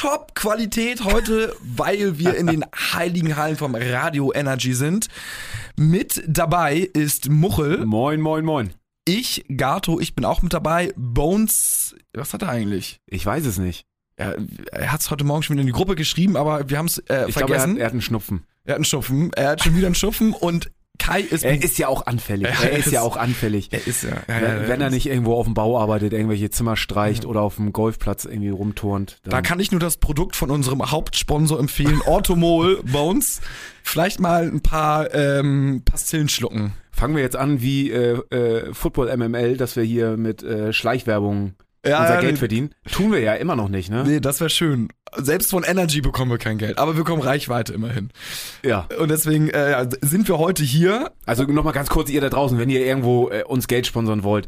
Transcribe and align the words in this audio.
Top-Qualität 0.00 1.04
heute, 1.04 1.56
weil 1.62 2.18
wir 2.18 2.36
in 2.36 2.46
den 2.48 2.64
heiligen 2.92 3.36
Hallen 3.36 3.56
vom 3.56 3.74
Radio 3.74 4.30
Energy 4.34 4.74
sind. 4.74 5.08
Mit 5.76 6.22
dabei 6.26 6.76
ist 6.92 7.30
Muchel. 7.30 7.86
Moin, 7.86 8.20
moin, 8.20 8.44
moin. 8.44 8.70
Ich, 9.06 9.44
Gato, 9.56 9.98
ich 9.98 10.14
bin 10.14 10.24
auch 10.26 10.42
mit 10.42 10.52
dabei. 10.52 10.92
Bones, 10.96 11.94
was 12.12 12.34
hat 12.34 12.42
er 12.42 12.50
eigentlich? 12.50 13.00
Ich 13.06 13.24
weiß 13.24 13.46
es 13.46 13.56
nicht. 13.58 13.84
Er, 14.16 14.36
er 14.72 14.92
hat 14.92 15.00
es 15.00 15.10
heute 15.10 15.24
Morgen 15.24 15.42
schon 15.42 15.54
wieder 15.54 15.62
in 15.62 15.66
die 15.66 15.72
Gruppe 15.72 15.94
geschrieben, 15.94 16.36
aber 16.36 16.68
wir 16.68 16.76
haben 16.78 16.86
es 16.86 16.98
äh, 17.08 17.26
Ich 17.28 17.34
glaube, 17.34 17.54
er, 17.54 17.60
vergessen. 17.60 17.70
hat- 17.72 17.78
er 17.78 17.86
hat 17.86 17.92
einen 17.92 18.02
Schnupfen. 18.02 18.44
er 18.64 18.72
hat 18.72 18.76
einen 18.76 18.84
Schupfen. 18.84 19.30
Er 19.34 19.48
hat 19.50 19.62
schon 19.64 19.76
wieder 19.76 19.86
einen 19.86 19.94
Schupfen 19.94 20.32
und 20.34 20.70
Kai 20.98 21.20
ist. 21.20 21.44
Er 21.44 21.62
ist 21.62 21.78
ja 21.78 21.88
auch 21.88 22.06
anfällig. 22.06 22.46
Er 22.48 22.72
Er 22.72 22.78
ist 22.78 22.90
ja 22.90 23.00
ist- 23.00 23.06
auch 23.06 23.16
anfällig. 23.16 23.68
er 23.72 23.86
ist 23.86 24.02
ja. 24.04 24.10
ja, 24.10 24.22
Wenn, 24.26 24.42
ja, 24.62 24.68
wenn 24.68 24.80
er 24.80 24.90
nicht 24.90 25.06
irgendwo 25.06 25.34
auf 25.34 25.44
dem 25.46 25.54
Bau 25.54 25.78
arbeitet, 25.78 26.12
irgendwelche 26.12 26.50
Zimmer 26.50 26.76
streicht 26.76 27.24
oder 27.24 27.42
auf 27.42 27.56
dem 27.56 27.72
Golfplatz 27.72 28.24
irgendwie 28.24 28.48
rumturnt. 28.50 29.18
Da 29.24 29.42
kann 29.42 29.60
ich 29.60 29.70
nur 29.70 29.80
das 29.80 29.96
Produkt 29.96 30.36
von 30.36 30.50
unserem 30.50 30.90
Hauptsponsor 30.90 31.58
empfehlen, 31.60 32.00
Orthomol 32.06 32.82
Bones. 32.84 33.40
Vielleicht 33.82 34.18
mal 34.20 34.42
ein 34.48 34.60
paar 34.62 35.14
ähm, 35.14 35.82
Pastillen 35.84 36.28
schlucken. 36.28 36.72
fangen 36.90 37.14
wir 37.14 37.22
jetzt 37.22 37.36
an 37.36 37.60
wie 37.62 37.90
äh, 37.90 38.18
äh, 38.34 38.74
Football 38.74 39.16
MML, 39.16 39.56
dass 39.56 39.76
wir 39.76 39.84
hier 39.84 40.16
mit 40.16 40.42
äh, 40.42 40.72
Schleichwerbung 40.72 41.54
Ja, 41.86 42.02
unser 42.02 42.20
Geld 42.20 42.38
verdienen. 42.38 42.70
Tun 42.90 43.12
wir 43.12 43.20
ja 43.20 43.34
immer 43.34 43.56
noch 43.56 43.68
nicht, 43.68 43.90
ne? 43.90 44.04
Nee, 44.06 44.20
das 44.20 44.40
wäre 44.40 44.50
schön. 44.50 44.88
Selbst 45.16 45.50
von 45.50 45.62
Energy 45.62 46.00
bekommen 46.00 46.30
wir 46.30 46.38
kein 46.38 46.58
Geld, 46.58 46.78
aber 46.78 46.96
wir 46.96 47.04
bekommen 47.04 47.22
Reichweite 47.22 47.72
immerhin. 47.72 48.10
Ja. 48.64 48.88
Und 48.98 49.10
deswegen 49.10 49.48
äh, 49.50 49.88
sind 50.00 50.28
wir 50.28 50.38
heute 50.38 50.62
hier. 50.62 51.12
Also 51.24 51.44
nochmal 51.44 51.72
ganz 51.72 51.88
kurz, 51.88 52.10
ihr 52.10 52.20
da 52.20 52.28
draußen, 52.28 52.58
wenn 52.58 52.70
ihr 52.70 52.84
irgendwo 52.84 53.30
äh, 53.30 53.44
uns 53.44 53.68
Geld 53.68 53.86
sponsern 53.86 54.24
wollt, 54.24 54.46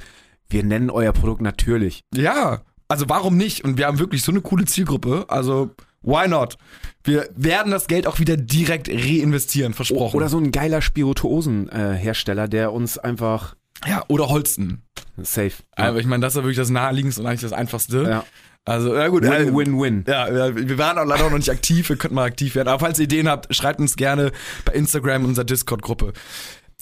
wir 0.49 0.65
nennen 0.65 0.91
euer 0.91 1.13
Produkt 1.13 1.43
natürlich. 1.43 2.03
Ja, 2.15 2.63
also 2.89 3.09
warum 3.09 3.37
nicht? 3.37 3.65
Und 3.65 3.79
wir 3.79 3.87
haben 3.87 3.99
wirklich 3.99 4.23
so 4.23 4.33
eine 4.33 4.41
coole 4.41 4.65
Zielgruppe. 4.65 5.27
Also 5.29 5.71
why 6.03 6.27
not? 6.27 6.57
Wir 7.05 7.29
werden 7.37 7.71
das 7.71 7.87
Geld 7.87 8.07
auch 8.07 8.19
wieder 8.19 8.37
direkt 8.37 8.89
reinvestieren, 8.89 9.75
versprochen. 9.75 10.17
Oder 10.17 10.29
so 10.29 10.39
ein 10.39 10.53
geiler 10.53 10.83
Spirituosenhersteller, 10.83 12.45
äh, 12.45 12.49
der 12.49 12.73
uns 12.73 12.99
einfach 12.99 13.55
ja, 13.87 14.05
oder 14.09 14.29
Holsten. 14.29 14.83
Safe. 15.23 15.55
Aber 15.77 15.99
ich 15.99 16.07
meine, 16.07 16.23
das 16.23 16.33
ist 16.35 16.37
ja 16.39 16.43
wirklich 16.43 16.57
das 16.57 16.71
naheliegendste 16.71 17.23
und 17.23 17.29
eigentlich 17.29 17.43
das 17.43 17.53
einfachste. 17.53 18.03
Ja. 18.03 18.25
Also, 18.65 18.95
ja 18.95 19.09
gut. 19.09 19.25
äh, 19.25 19.47
Win, 19.47 19.57
win, 19.57 19.81
win. 19.81 20.05
Ja, 20.07 20.29
ja, 20.31 20.55
wir 20.55 20.79
waren 20.79 20.99
auch 20.99 21.07
leider 21.07 21.25
auch 21.25 21.31
noch 21.31 21.39
nicht 21.39 21.51
aktiv, 21.51 21.89
wir 21.89 21.97
könnten 21.97 22.17
mal 22.17 22.25
aktiv 22.25 22.55
werden. 22.55 22.69
Aber 22.69 22.81
falls 22.81 22.99
ihr 22.99 23.05
Ideen 23.05 23.29
habt, 23.29 23.55
schreibt 23.55 23.81
uns 23.81 23.97
gerne 23.97 24.31
bei 24.65 24.75
Instagram 24.75 25.23
in 25.23 25.29
unserer 25.29 25.47
Discord-Gruppe. 25.47 26.13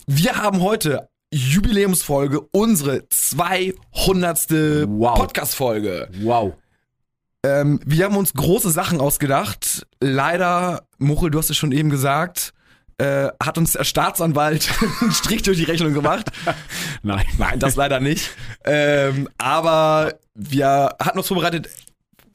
Wir 0.05 0.35
haben 0.35 0.61
heute 0.61 1.07
Jubiläumsfolge, 1.33 2.41
unsere 2.51 3.07
200. 3.09 4.87
Wow. 4.87 5.17
Podcast-Folge. 5.17 6.09
Wow. 6.21 6.53
Ähm, 7.43 7.79
wir 7.85 8.05
haben 8.05 8.17
uns 8.17 8.33
große 8.33 8.69
Sachen 8.71 8.99
ausgedacht. 8.99 9.85
Leider, 10.01 10.87
Muchel, 10.97 11.31
du 11.31 11.37
hast 11.37 11.49
es 11.49 11.57
schon 11.57 11.71
eben 11.71 11.89
gesagt, 11.89 12.53
äh, 12.97 13.29
hat 13.41 13.57
uns 13.57 13.73
der 13.73 13.83
Staatsanwalt 13.83 14.69
einen 15.01 15.11
Strich 15.11 15.43
durch 15.43 15.57
die 15.57 15.65
Rechnung 15.65 15.93
gemacht. 15.93 16.31
Nein. 17.03 17.25
Nein, 17.37 17.59
das 17.59 17.75
leider 17.75 17.99
nicht. 17.99 18.31
Ähm, 18.63 19.29
aber 19.37 20.15
wir 20.33 20.95
hatten 20.99 21.17
uns 21.17 21.27
vorbereitet. 21.27 21.69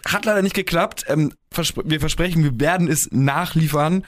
Hat 0.07 0.25
leider 0.25 0.43
nicht 0.43 0.55
geklappt. 0.55 1.05
Ähm, 1.09 1.33
verspr 1.51 1.83
wir 1.85 2.01
versprechen, 2.01 2.43
wir 2.43 2.61
werden 2.61 2.89
es 2.89 3.11
nachliefern. 3.13 4.05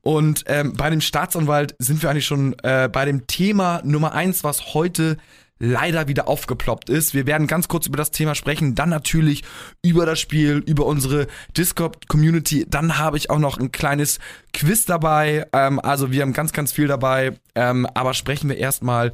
Und 0.00 0.44
ähm, 0.46 0.74
bei 0.74 0.90
dem 0.90 1.00
Staatsanwalt 1.00 1.74
sind 1.78 2.02
wir 2.02 2.10
eigentlich 2.10 2.26
schon 2.26 2.54
äh, 2.62 2.88
bei 2.92 3.06
dem 3.06 3.26
Thema 3.26 3.80
Nummer 3.84 4.12
eins, 4.12 4.44
was 4.44 4.74
heute 4.74 5.16
leider 5.64 6.08
wieder 6.08 6.28
aufgeploppt 6.28 6.90
ist. 6.90 7.14
Wir 7.14 7.26
werden 7.26 7.46
ganz 7.46 7.68
kurz 7.68 7.86
über 7.86 7.96
das 7.96 8.10
Thema 8.10 8.34
sprechen, 8.34 8.74
dann 8.74 8.90
natürlich 8.90 9.42
über 9.82 10.06
das 10.06 10.20
Spiel, 10.20 10.62
über 10.66 10.86
unsere 10.86 11.26
Discord-Community. 11.56 12.66
Dann 12.68 12.98
habe 12.98 13.16
ich 13.16 13.30
auch 13.30 13.38
noch 13.38 13.58
ein 13.58 13.72
kleines 13.72 14.18
Quiz 14.52 14.84
dabei. 14.84 15.46
Ähm, 15.52 15.80
also 15.80 16.12
wir 16.12 16.22
haben 16.22 16.32
ganz, 16.32 16.52
ganz 16.52 16.72
viel 16.72 16.86
dabei. 16.86 17.38
Ähm, 17.54 17.86
aber 17.94 18.14
sprechen 18.14 18.48
wir 18.48 18.56
erstmal 18.56 19.12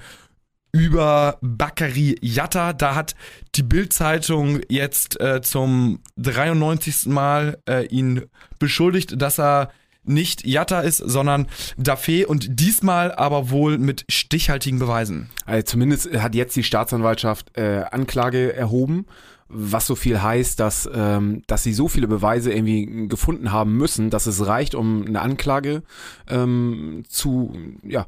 über 0.72 1.38
Bakary 1.40 2.16
Yatta. 2.20 2.72
Da 2.72 2.94
hat 2.94 3.14
die 3.54 3.62
Bild-Zeitung 3.62 4.60
jetzt 4.68 5.20
äh, 5.20 5.40
zum 5.42 6.00
93. 6.16 7.06
Mal 7.06 7.58
äh, 7.68 7.86
ihn 7.86 8.26
beschuldigt, 8.58 9.20
dass 9.20 9.38
er 9.38 9.70
nicht 10.04 10.46
Yatta 10.46 10.80
ist, 10.80 10.98
sondern 10.98 11.46
Dafé 11.78 12.24
und 12.24 12.60
diesmal 12.60 13.12
aber 13.12 13.50
wohl 13.50 13.78
mit 13.78 14.04
stichhaltigen 14.08 14.78
Beweisen. 14.78 15.30
Also 15.46 15.64
zumindest 15.64 16.12
hat 16.16 16.34
jetzt 16.34 16.56
die 16.56 16.62
Staatsanwaltschaft 16.62 17.56
äh, 17.56 17.84
Anklage 17.90 18.54
erhoben, 18.54 19.06
was 19.48 19.86
so 19.86 19.96
viel 19.96 20.22
heißt, 20.22 20.60
dass, 20.60 20.88
ähm, 20.92 21.42
dass 21.46 21.64
sie 21.64 21.72
so 21.72 21.88
viele 21.88 22.06
Beweise 22.06 22.52
irgendwie 22.52 23.08
gefunden 23.08 23.52
haben 23.52 23.76
müssen, 23.76 24.10
dass 24.10 24.26
es 24.26 24.46
reicht, 24.46 24.74
um 24.74 25.04
eine 25.06 25.20
Anklage 25.20 25.82
ähm, 26.28 27.02
zu, 27.08 27.52
ja, 27.82 28.06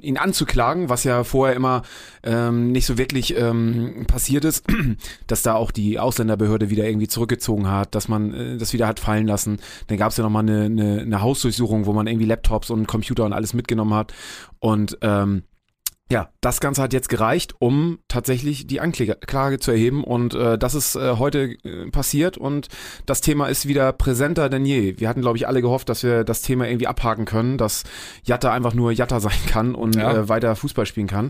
ihn 0.00 0.16
anzuklagen, 0.16 0.88
was 0.88 1.04
ja 1.04 1.24
vorher 1.24 1.56
immer 1.56 1.82
ähm, 2.22 2.72
nicht 2.72 2.86
so 2.86 2.98
wirklich 2.98 3.36
ähm, 3.36 4.04
passiert 4.06 4.44
ist, 4.44 4.66
dass 5.26 5.42
da 5.42 5.54
auch 5.54 5.70
die 5.70 5.98
Ausländerbehörde 5.98 6.70
wieder 6.70 6.86
irgendwie 6.86 7.08
zurückgezogen 7.08 7.68
hat, 7.70 7.94
dass 7.94 8.08
man 8.08 8.34
äh, 8.34 8.56
das 8.56 8.72
wieder 8.72 8.86
hat 8.86 9.00
fallen 9.00 9.26
lassen. 9.26 9.58
Dann 9.86 9.98
gab 9.98 10.10
es 10.10 10.16
ja 10.16 10.24
nochmal 10.24 10.42
eine, 10.42 10.64
eine, 10.64 11.00
eine 11.00 11.20
Hausdurchsuchung, 11.20 11.86
wo 11.86 11.92
man 11.92 12.06
irgendwie 12.06 12.26
Laptops 12.26 12.70
und 12.70 12.86
Computer 12.86 13.24
und 13.24 13.32
alles 13.32 13.54
mitgenommen 13.54 13.94
hat. 13.94 14.12
Und 14.58 14.98
ähm, 15.02 15.44
ja, 16.10 16.30
das 16.40 16.60
Ganze 16.60 16.82
hat 16.82 16.92
jetzt 16.92 17.08
gereicht, 17.08 17.54
um 17.60 18.00
tatsächlich 18.08 18.66
die 18.66 18.80
Anklage 18.80 19.14
Klage 19.14 19.60
zu 19.60 19.70
erheben 19.70 20.02
und 20.02 20.34
äh, 20.34 20.58
das 20.58 20.74
ist 20.74 20.96
äh, 20.96 21.16
heute 21.18 21.56
äh, 21.64 21.88
passiert 21.90 22.36
und 22.36 22.68
das 23.06 23.20
Thema 23.20 23.46
ist 23.46 23.68
wieder 23.68 23.92
präsenter 23.92 24.48
denn 24.48 24.64
je. 24.66 24.98
Wir 24.98 25.08
hatten, 25.08 25.20
glaube 25.20 25.36
ich, 25.38 25.46
alle 25.46 25.62
gehofft, 25.62 25.88
dass 25.88 26.02
wir 26.02 26.24
das 26.24 26.42
Thema 26.42 26.66
irgendwie 26.66 26.88
abhaken 26.88 27.26
können, 27.26 27.58
dass 27.58 27.84
Jatta 28.24 28.52
einfach 28.52 28.74
nur 28.74 28.90
Jatta 28.90 29.20
sein 29.20 29.38
kann 29.46 29.74
und 29.76 29.94
Ja. 29.96 30.12
äh, 30.12 30.28
weiter 30.28 30.56
Fußball 30.56 30.84
spielen 30.86 31.06
kann. 31.06 31.28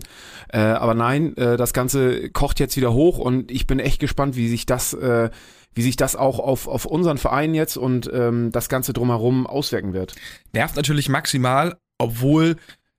Äh, 0.49 0.59
aber 0.59 0.95
nein, 0.95 1.37
äh, 1.37 1.57
das 1.57 1.73
Ganze 1.73 2.29
kocht 2.31 2.59
jetzt 2.59 2.75
wieder 2.75 2.91
hoch 2.93 3.19
und 3.19 3.51
ich 3.51 3.67
bin 3.67 3.79
echt 3.79 3.99
gespannt, 3.99 4.35
wie 4.35 4.49
sich 4.49 4.65
das 4.65 4.93
äh, 4.93 5.29
wie 5.73 5.83
sich 5.83 5.95
das 5.95 6.15
auch 6.15 6.39
auf, 6.39 6.67
auf 6.67 6.85
unseren 6.85 7.17
Verein 7.17 7.53
jetzt 7.53 7.77
und 7.77 8.09
ähm, 8.13 8.51
das 8.51 8.67
Ganze 8.67 8.93
drumherum 8.93 9.47
auswirken 9.47 9.93
wird. 9.93 10.15
Nervt 10.53 10.75
natürlich 10.75 11.07
maximal, 11.07 11.77
obwohl 11.97 12.57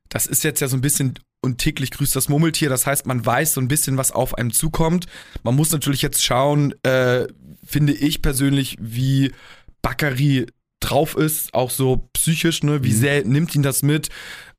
das 0.08 0.26
ist 0.26 0.42
jetzt 0.44 0.60
ja 0.60 0.68
so 0.68 0.76
ein 0.76 0.80
bisschen 0.80 1.14
und 1.42 1.58
täglich 1.58 1.90
grüßt 1.90 2.14
das 2.16 2.28
Murmeltier. 2.28 2.68
Das 2.70 2.86
heißt, 2.86 3.06
man 3.06 3.24
weiß 3.24 3.54
so 3.54 3.60
ein 3.60 3.68
bisschen, 3.68 3.96
was 3.98 4.12
auf 4.12 4.38
einem 4.38 4.52
zukommt. 4.52 5.06
Man 5.42 5.54
muss 5.56 5.72
natürlich 5.72 6.00
jetzt 6.02 6.24
schauen, 6.24 6.74
äh, 6.84 7.26
finde 7.66 7.92
ich 7.92 8.22
persönlich, 8.22 8.76
wie 8.80 9.32
Bakary 9.82 10.46
drauf 10.80 11.16
ist, 11.16 11.54
auch 11.54 11.70
so 11.70 12.08
psychisch, 12.12 12.62
ne? 12.62 12.82
Wie 12.82 12.90
Mhm. 12.92 12.96
sehr 12.96 13.24
nimmt 13.24 13.54
ihn 13.54 13.62
das 13.62 13.82
mit? 13.82 14.08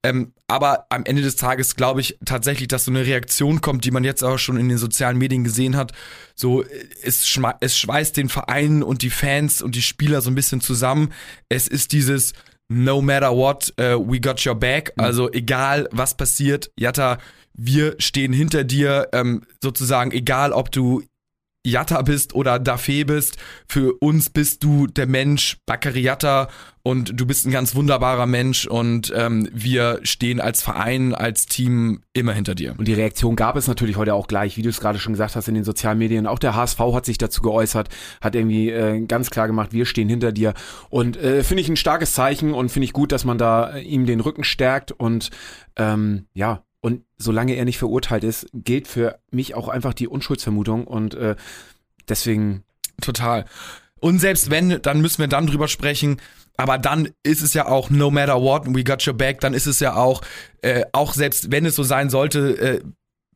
Ähm, 0.05 0.33
aber 0.47 0.85
am 0.89 1.05
Ende 1.05 1.21
des 1.21 1.37
Tages 1.37 1.75
glaube 1.75 2.01
ich 2.01 2.17
tatsächlich, 2.25 2.67
dass 2.67 2.85
so 2.85 2.91
eine 2.91 3.05
Reaktion 3.05 3.61
kommt, 3.61 3.85
die 3.85 3.91
man 3.91 4.03
jetzt 4.03 4.23
auch 4.23 4.37
schon 4.37 4.57
in 4.57 4.67
den 4.67 4.77
sozialen 4.77 5.17
Medien 5.17 5.45
gesehen 5.45 5.77
hat. 5.77 5.93
So, 6.35 6.63
es, 7.01 7.39
es 7.61 7.77
schweißt 7.77 8.17
den 8.17 8.27
Verein 8.29 8.83
und 8.83 9.01
die 9.01 9.09
Fans 9.09 9.61
und 9.61 9.75
die 9.75 9.81
Spieler 9.81 10.21
so 10.21 10.29
ein 10.29 10.35
bisschen 10.35 10.59
zusammen. 10.59 11.13
Es 11.47 11.67
ist 11.69 11.93
dieses 11.93 12.33
No 12.69 13.01
matter 13.01 13.31
what, 13.31 13.73
äh, 13.77 13.95
we 13.95 14.19
got 14.19 14.45
your 14.45 14.55
back. 14.55 14.93
Also 14.97 15.31
egal 15.31 15.87
was 15.91 16.15
passiert, 16.15 16.71
Jatta, 16.77 17.17
wir 17.53 17.95
stehen 17.99 18.33
hinter 18.33 18.63
dir. 18.63 19.09
Ähm, 19.13 19.43
sozusagen 19.61 20.11
egal, 20.11 20.51
ob 20.53 20.71
du 20.71 21.03
Jatta 21.65 22.01
bist 22.01 22.35
oder 22.35 22.55
Dafé 22.55 23.05
bist, 23.05 23.37
für 23.67 23.93
uns 23.93 24.29
bist 24.29 24.63
du 24.63 24.87
der 24.87 25.07
Mensch 25.07 25.57
Bakary 25.65 26.01
Jatta 26.01 26.49
und 26.85 27.17
du 27.17 27.25
bist 27.25 27.45
ein 27.45 27.51
ganz 27.51 27.75
wunderbarer 27.75 28.25
Mensch 28.25 28.67
und 28.67 29.13
ähm, 29.15 29.47
wir 29.53 30.01
stehen 30.03 30.41
als 30.41 30.61
Verein, 30.61 31.15
als 31.15 31.45
Team 31.45 32.01
immer 32.11 32.33
hinter 32.33 32.55
dir. 32.55 32.75
Und 32.77 32.89
die 32.89 32.93
Reaktion 32.93 33.37
gab 33.37 33.55
es 33.55 33.67
natürlich 33.67 33.95
heute 33.95 34.13
auch 34.13 34.27
gleich, 34.27 34.57
wie 34.57 34.61
du 34.61 34.69
es 34.69 34.81
gerade 34.81 34.99
schon 34.99 35.13
gesagt 35.13 35.37
hast, 35.37 35.47
in 35.47 35.55
den 35.55 35.63
sozialen 35.63 35.97
Medien. 35.97 36.27
Auch 36.27 36.39
der 36.39 36.55
HSV 36.55 36.79
hat 36.79 37.05
sich 37.05 37.17
dazu 37.17 37.41
geäußert, 37.41 37.87
hat 38.19 38.35
irgendwie 38.35 38.69
äh, 38.69 38.99
ganz 39.05 39.29
klar 39.29 39.47
gemacht, 39.47 39.71
wir 39.71 39.85
stehen 39.85 40.09
hinter 40.09 40.33
dir. 40.33 40.53
Und 40.89 41.15
äh, 41.15 41.43
finde 41.43 41.61
ich 41.61 41.69
ein 41.69 41.77
starkes 41.77 42.13
Zeichen 42.13 42.53
und 42.53 42.69
finde 42.69 42.85
ich 42.85 42.93
gut, 42.93 43.13
dass 43.13 43.23
man 43.23 43.37
da 43.37 43.69
äh, 43.69 43.81
ihm 43.81 44.05
den 44.05 44.19
Rücken 44.19 44.43
stärkt. 44.43 44.91
Und 44.91 45.29
ähm, 45.77 46.25
ja, 46.33 46.63
und 46.83 47.03
solange 47.17 47.55
er 47.55 47.65
nicht 47.65 47.79
verurteilt 47.79 48.23
ist, 48.23 48.47
gilt 48.53 48.87
für 48.87 49.17
mich 49.31 49.55
auch 49.55 49.69
einfach 49.69 49.93
die 49.93 50.07
Unschuldsvermutung. 50.07 50.85
Und 50.85 51.15
äh, 51.15 51.35
deswegen 52.07 52.63
Total. 53.01 53.45
Und 53.99 54.19
selbst 54.19 54.49
wenn, 54.49 54.81
dann 54.81 55.01
müssen 55.01 55.19
wir 55.19 55.27
dann 55.27 55.47
drüber 55.47 55.67
sprechen. 55.67 56.17
Aber 56.57 56.77
dann 56.77 57.09
ist 57.23 57.41
es 57.41 57.53
ja 57.53 57.67
auch 57.67 57.89
no 57.89 58.11
matter 58.11 58.41
what, 58.41 58.63
we 58.67 58.83
got 58.83 59.05
your 59.07 59.13
back, 59.13 59.39
dann 59.39 59.53
ist 59.53 59.65
es 59.65 59.79
ja 59.79 59.95
auch, 59.95 60.21
äh, 60.61 60.83
auch 60.91 61.13
selbst 61.13 61.51
wenn 61.51 61.65
es 61.65 61.75
so 61.75 61.83
sein 61.83 62.09
sollte, 62.09 62.57
äh, 62.59 62.81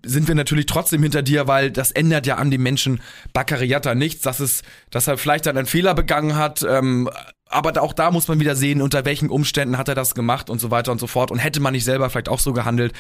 sind 0.05 0.27
wir 0.27 0.35
natürlich 0.35 0.67
trotzdem 0.67 1.01
hinter 1.01 1.23
dir, 1.23 1.47
weil 1.47 1.71
das 1.71 1.89
ändert 1.89 2.27
ja 2.27 2.35
an 2.35 2.51
dem 2.51 2.61
Menschen 2.61 3.01
Baccariata 3.33 3.95
nichts, 3.95 4.21
dass 4.21 4.39
es, 4.39 4.61
dass 4.91 5.07
er 5.07 5.17
vielleicht 5.17 5.47
dann 5.47 5.57
einen 5.57 5.65
Fehler 5.65 5.95
begangen 5.95 6.35
hat, 6.35 6.63
ähm, 6.69 7.09
aber 7.49 7.81
auch 7.81 7.93
da 7.93 8.11
muss 8.11 8.27
man 8.27 8.39
wieder 8.39 8.55
sehen, 8.55 8.81
unter 8.81 9.05
welchen 9.05 9.29
Umständen 9.29 9.77
hat 9.77 9.87
er 9.87 9.95
das 9.95 10.15
gemacht 10.15 10.49
und 10.49 10.59
so 10.59 10.71
weiter 10.71 10.91
und 10.91 10.99
so 10.99 11.07
fort. 11.07 11.31
Und 11.31 11.39
hätte 11.39 11.59
man 11.59 11.73
nicht 11.73 11.85
selber 11.85 12.09
vielleicht 12.09 12.29
auch 12.29 12.39
so 12.39 12.53
gehandelt. 12.53 12.93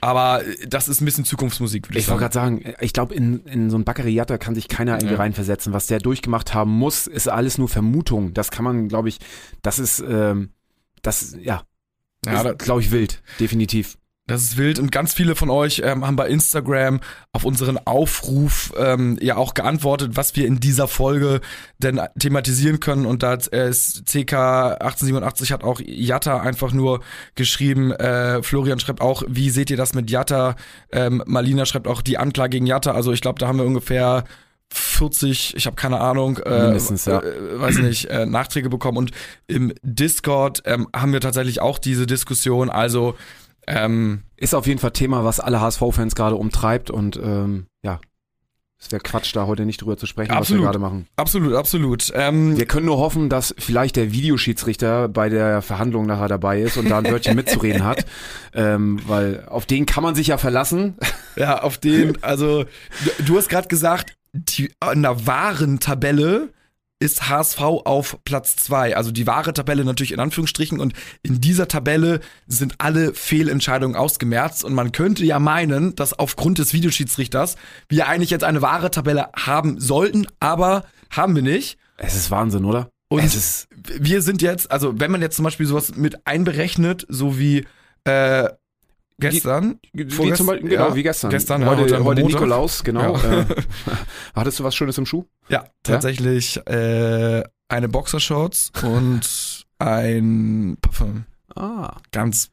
Aber 0.00 0.42
das 0.66 0.88
ist 0.88 1.00
ein 1.00 1.04
bisschen 1.04 1.24
Zukunftsmusik, 1.24 1.88
würde 1.88 1.98
ich, 1.98 2.04
Ich 2.04 2.10
wollte 2.10 2.22
gerade 2.22 2.34
sagen, 2.34 2.74
ich 2.80 2.92
glaube, 2.92 3.14
in, 3.14 3.44
in 3.44 3.68
so 3.70 3.76
ein 3.76 3.84
Baccariata 3.84 4.38
kann 4.38 4.54
sich 4.54 4.68
keiner 4.68 4.94
irgendwie 4.94 5.12
Ja. 5.14 5.18
reinversetzen. 5.20 5.72
Was 5.72 5.86
der 5.88 5.98
durchgemacht 5.98 6.54
haben 6.54 6.70
muss, 6.70 7.06
ist 7.06 7.28
alles 7.28 7.58
nur 7.58 7.68
Vermutung. 7.68 8.32
Das 8.32 8.50
kann 8.50 8.64
man, 8.64 8.88
glaube 8.88 9.08
ich, 9.10 9.18
das 9.62 9.78
ist, 9.78 10.00
ähm, 10.00 10.50
das, 11.02 11.36
ja, 11.40 11.62
Ja, 12.26 12.52
glaube 12.54 12.80
ich, 12.80 12.90
wild, 12.90 13.22
definitiv. 13.40 13.96
Das 14.26 14.42
ist 14.42 14.56
wild 14.56 14.78
und 14.78 14.92
ganz 14.92 15.12
viele 15.12 15.34
von 15.34 15.50
euch 15.50 15.82
ähm, 15.84 16.06
haben 16.06 16.14
bei 16.14 16.28
Instagram 16.28 17.00
auf 17.32 17.44
unseren 17.44 17.78
Aufruf 17.78 18.72
ähm, 18.76 19.18
ja 19.20 19.36
auch 19.36 19.54
geantwortet, 19.54 20.12
was 20.14 20.36
wir 20.36 20.46
in 20.46 20.60
dieser 20.60 20.86
Folge 20.86 21.40
denn 21.78 22.00
thematisieren 22.16 22.78
können. 22.78 23.06
Und 23.06 23.24
da 23.24 23.30
hat, 23.30 23.52
äh, 23.52 23.72
CK 23.72 24.76
1887 24.80 25.50
hat 25.50 25.64
auch 25.64 25.80
Jatta 25.84 26.40
einfach 26.40 26.72
nur 26.72 27.00
geschrieben. 27.34 27.90
Äh, 27.90 28.42
Florian 28.44 28.78
schreibt 28.78 29.00
auch, 29.00 29.24
wie 29.26 29.50
seht 29.50 29.68
ihr 29.68 29.76
das 29.76 29.94
mit 29.94 30.10
Jatta? 30.10 30.54
Ähm, 30.92 31.24
Malina 31.26 31.66
schreibt 31.66 31.88
auch 31.88 32.00
die 32.00 32.16
Anklage 32.16 32.50
gegen 32.50 32.66
Jatta. 32.66 32.92
Also 32.92 33.12
ich 33.12 33.22
glaube, 33.22 33.40
da 33.40 33.48
haben 33.48 33.58
wir 33.58 33.66
ungefähr 33.66 34.24
40, 34.72 35.56
ich 35.56 35.66
habe 35.66 35.74
keine 35.74 36.00
Ahnung, 36.00 36.38
äh, 36.38 36.76
ja. 36.78 37.20
äh, 37.20 37.60
weiß 37.60 37.78
nicht, 37.78 38.04
äh, 38.04 38.26
Nachträge 38.26 38.68
bekommen. 38.68 38.98
Und 38.98 39.10
im 39.48 39.72
Discord 39.82 40.62
ähm, 40.66 40.88
haben 40.94 41.12
wir 41.12 41.20
tatsächlich 41.20 41.60
auch 41.60 41.78
diese 41.78 42.06
Diskussion. 42.06 42.70
Also 42.70 43.16
ähm, 43.70 44.22
Ist 44.36 44.54
auf 44.54 44.66
jeden 44.66 44.80
Fall 44.80 44.92
Thema, 44.92 45.24
was 45.24 45.40
alle 45.40 45.60
HSV-Fans 45.60 46.14
gerade 46.14 46.36
umtreibt 46.36 46.90
und 46.90 47.16
ähm, 47.22 47.66
ja, 47.82 48.00
es 48.82 48.90
wäre 48.90 49.02
Quatsch, 49.02 49.36
da 49.36 49.46
heute 49.46 49.66
nicht 49.66 49.82
drüber 49.82 49.98
zu 49.98 50.06
sprechen, 50.06 50.30
was 50.30 50.38
Absolut. 50.38 50.62
wir 50.62 50.66
gerade 50.66 50.78
machen. 50.78 51.06
Absolut, 51.16 51.54
absolut. 51.54 52.10
Ähm, 52.14 52.56
Wir 52.56 52.64
können 52.64 52.86
nur 52.86 52.96
hoffen, 52.96 53.28
dass 53.28 53.54
vielleicht 53.58 53.96
der 53.96 54.10
Videoschiedsrichter 54.10 55.08
bei 55.08 55.28
der 55.28 55.60
Verhandlung 55.60 56.06
nachher 56.06 56.28
dabei 56.28 56.62
ist 56.62 56.78
und 56.78 56.88
da 56.88 56.98
ein 56.98 57.10
Wörtchen 57.10 57.36
mitzureden 57.36 57.84
hat, 57.84 58.06
ähm, 58.54 58.98
weil 59.06 59.44
auf 59.48 59.66
den 59.66 59.84
kann 59.84 60.02
man 60.02 60.14
sich 60.14 60.28
ja 60.28 60.38
verlassen. 60.38 60.96
ja, 61.36 61.62
auf 61.62 61.76
den, 61.76 62.22
also 62.22 62.64
du, 63.04 63.24
du 63.24 63.36
hast 63.36 63.50
gerade 63.50 63.68
gesagt, 63.68 64.16
die, 64.32 64.70
in 64.92 65.02
der 65.02 65.26
wahren 65.26 65.78
Tabelle 65.78 66.48
ist 67.00 67.28
HSV 67.28 67.60
auf 67.60 68.18
Platz 68.24 68.56
zwei. 68.56 68.96
Also 68.96 69.10
die 69.10 69.26
wahre 69.26 69.52
Tabelle 69.52 69.84
natürlich 69.84 70.12
in 70.12 70.20
Anführungsstrichen 70.20 70.78
und 70.78 70.92
in 71.22 71.40
dieser 71.40 71.66
Tabelle 71.66 72.20
sind 72.46 72.74
alle 72.78 73.14
Fehlentscheidungen 73.14 73.96
ausgemerzt 73.96 74.64
und 74.64 74.74
man 74.74 74.92
könnte 74.92 75.24
ja 75.24 75.38
meinen, 75.38 75.96
dass 75.96 76.16
aufgrund 76.16 76.58
des 76.58 76.72
Videoschiedsrichters 76.72 77.56
wir 77.88 78.06
eigentlich 78.06 78.30
jetzt 78.30 78.44
eine 78.44 78.62
wahre 78.62 78.90
Tabelle 78.90 79.30
haben 79.34 79.80
sollten, 79.80 80.26
aber 80.38 80.84
haben 81.10 81.34
wir 81.34 81.42
nicht. 81.42 81.78
Es 81.96 82.14
ist 82.14 82.30
Wahnsinn, 82.30 82.64
oder? 82.64 82.90
Und 83.08 83.24
es 83.24 83.34
ist 83.34 83.68
wir 83.98 84.22
sind 84.22 84.42
jetzt, 84.42 84.70
also 84.70 85.00
wenn 85.00 85.10
man 85.10 85.22
jetzt 85.22 85.36
zum 85.36 85.44
Beispiel 85.44 85.66
sowas 85.66 85.96
mit 85.96 86.26
einberechnet, 86.26 87.06
so 87.08 87.38
wie 87.38 87.66
äh, 88.04 88.48
gestern, 89.20 89.78
wie 89.92 90.04
Vorgest- 90.10 90.36
zum 90.38 90.46
Beispiel, 90.46 90.70
genau, 90.70 90.88
ja, 90.88 90.94
wie 90.94 91.02
gestern. 91.02 91.30
gestern, 91.30 91.62
ja, 91.62 91.68
heute, 91.68 91.82
heute 91.82 92.04
heute, 92.04 92.20
Montag. 92.22 92.40
Nikolaus, 92.40 92.82
genau. 92.84 93.16
Ja. 93.16 93.40
Äh, 93.40 93.46
hattest 94.34 94.58
du 94.58 94.64
was 94.64 94.74
Schönes 94.74 94.98
im 94.98 95.06
Schuh? 95.06 95.24
Ja, 95.48 95.64
tatsächlich 95.82 96.56
äh, 96.66 97.42
eine 97.68 97.88
Boxershorts 97.88 98.72
und 98.82 99.66
ein 99.78 100.76
Parfum. 100.80 101.24
Ah. 101.54 101.96
Ganz 102.12 102.50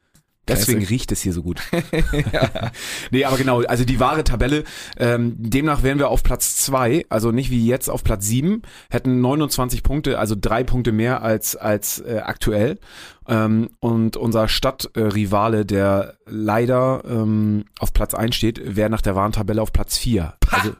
Deswegen 0.48 0.84
riecht 0.84 1.12
es 1.12 1.22
hier 1.22 1.32
so 1.32 1.42
gut. 1.42 1.60
Nee, 3.10 3.24
aber 3.24 3.36
genau, 3.36 3.62
also 3.62 3.84
die 3.84 4.00
wahre 4.00 4.24
Tabelle, 4.24 4.64
ähm, 4.98 5.34
demnach 5.38 5.82
wären 5.82 5.98
wir 5.98 6.08
auf 6.08 6.22
Platz 6.22 6.56
zwei, 6.56 7.04
also 7.08 7.30
nicht 7.30 7.50
wie 7.50 7.66
jetzt 7.66 7.88
auf 7.88 8.04
Platz 8.04 8.26
sieben, 8.26 8.62
hätten 8.90 9.20
29 9.20 9.82
Punkte, 9.82 10.18
also 10.18 10.34
drei 10.38 10.64
Punkte 10.64 10.92
mehr 10.92 11.22
als, 11.22 11.56
als 11.56 12.00
äh, 12.00 12.22
aktuell. 12.24 12.78
Ähm, 13.26 13.68
und 13.80 14.16
unser 14.16 14.48
Stadtrivale, 14.48 15.66
der 15.66 16.14
leider 16.26 17.02
ähm, 17.08 17.64
auf 17.78 17.92
Platz 17.92 18.14
eins 18.14 18.36
steht, 18.36 18.76
wäre 18.76 18.90
nach 18.90 19.02
der 19.02 19.14
wahren 19.14 19.32
Tabelle 19.32 19.62
auf 19.62 19.72
Platz 19.72 19.96
vier. 19.96 20.34
Also 20.50 20.72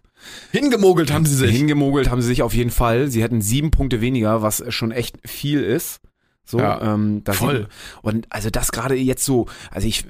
hingemogelt 0.51 1.13
haben 1.13 1.27
sie 1.27 1.35
sich. 1.35 1.51
hingemogelt 1.51 2.11
haben 2.11 2.23
sie 2.23 2.29
sich 2.29 2.43
auf 2.43 2.55
jeden 2.55 2.71
Fall. 2.71 3.09
Sie 3.09 3.23
hätten 3.23 3.41
sieben 3.41 3.71
Punkte 3.71 4.01
weniger, 4.01 4.43
was 4.43 4.65
schon 4.71 4.91
echt 4.91 5.17
viel 5.29 5.63
ist. 5.63 6.01
So, 6.49 6.59
Ja, 6.61 6.95
ähm, 6.95 7.23
da 7.25 7.33
voll. 7.35 7.59
sieht- 7.59 7.69
Und 8.03 8.27
also 8.31 8.49
das 8.49 8.73
gerade 8.73 8.95
jetzt 8.95 9.23
so, 9.25 9.47
also 9.71 9.87
ich, 9.87 10.07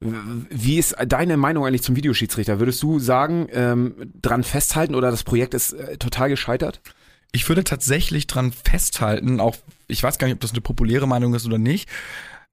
wie 0.00 0.78
ist 0.78 0.94
deine 1.06 1.38
Meinung 1.38 1.64
eigentlich 1.64 1.82
zum 1.82 1.96
Videoschiedsrichter? 1.96 2.58
Würdest 2.58 2.82
du 2.82 2.98
sagen, 2.98 3.48
ähm, 3.52 4.12
dran 4.20 4.44
festhalten 4.44 4.94
oder 4.94 5.10
das 5.10 5.24
Projekt 5.24 5.54
ist 5.54 5.72
äh, 5.72 5.96
total 5.96 6.28
gescheitert? 6.28 6.82
Ich 7.32 7.48
würde 7.48 7.64
tatsächlich 7.64 8.26
dran 8.26 8.52
festhalten, 8.52 9.40
auch 9.40 9.56
ich 9.88 10.02
weiß 10.02 10.18
gar 10.18 10.26
nicht, 10.26 10.34
ob 10.34 10.40
das 10.40 10.52
eine 10.52 10.60
populäre 10.60 11.08
Meinung 11.08 11.34
ist 11.34 11.46
oder 11.46 11.58
nicht. 11.58 11.88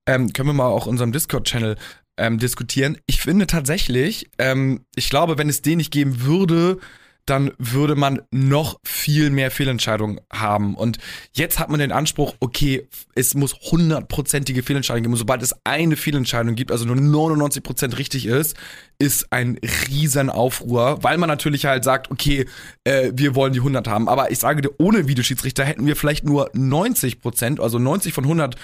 Ähm, 0.06 0.32
können 0.32 0.50
wir 0.50 0.54
mal 0.54 0.68
auch 0.68 0.86
unserem 0.86 1.12
Discord-Channel 1.12 1.76
ähm, 2.18 2.38
diskutieren. 2.38 2.98
Ich 3.08 3.20
finde 3.22 3.48
tatsächlich, 3.48 4.30
ähm, 4.38 4.86
ich 4.96 5.10
glaube, 5.10 5.38
wenn 5.38 5.50
es 5.50 5.62
den 5.62 5.78
nicht 5.80 5.92
geben 5.92 6.22
würde, 6.22 6.80
dann 7.26 7.52
würde 7.58 7.96
man 7.96 8.22
noch 8.32 8.80
viel 8.84 9.30
mehr 9.30 9.50
Fehlentscheidungen 9.50 10.20
haben. 10.32 10.76
Und 10.76 10.98
jetzt 11.32 11.60
hat 11.60 11.70
man 11.70 11.80
den 11.80 11.92
Anspruch, 11.92 12.36
okay, 12.40 12.88
es 13.16 13.34
muss 13.34 13.56
hundertprozentige 13.72 14.62
Fehlentscheidungen 14.62 15.04
geben. 15.04 15.14
Und 15.14 15.20
sobald 15.20 15.42
es 15.42 15.56
eine 15.64 15.96
Fehlentscheidung 15.96 16.56
gibt, 16.56 16.72
also 16.72 16.86
nur 16.86 16.96
99 16.98 17.64
Prozent 17.64 17.98
richtig 17.98 18.26
ist, 18.26 18.58
ist 19.00 19.32
ein 19.32 19.58
riesen 19.90 20.30
Aufruhr, 20.30 21.02
weil 21.02 21.18
man 21.18 21.30
natürlich 21.30 21.66
halt 21.66 21.84
sagt, 21.84 22.12
okay, 22.12 22.46
äh, 22.84 23.12
wir 23.14 23.36
wollen 23.36 23.54
die 23.54 23.60
100 23.60 23.88
haben. 23.88 24.10
Aber 24.10 24.32
ich 24.32 24.40
sage 24.40 24.62
dir, 24.62 24.72
ohne 24.78 25.08
Videoschiedsrichter 25.08 25.64
hätten 25.64 25.86
wir 25.86 25.96
vielleicht 25.96 26.26
nur 26.26 26.50
90 26.54 27.22
Prozent, 27.22 27.60
also 27.60 27.80
90 27.80 28.14
von 28.14 28.26
100 28.26 28.56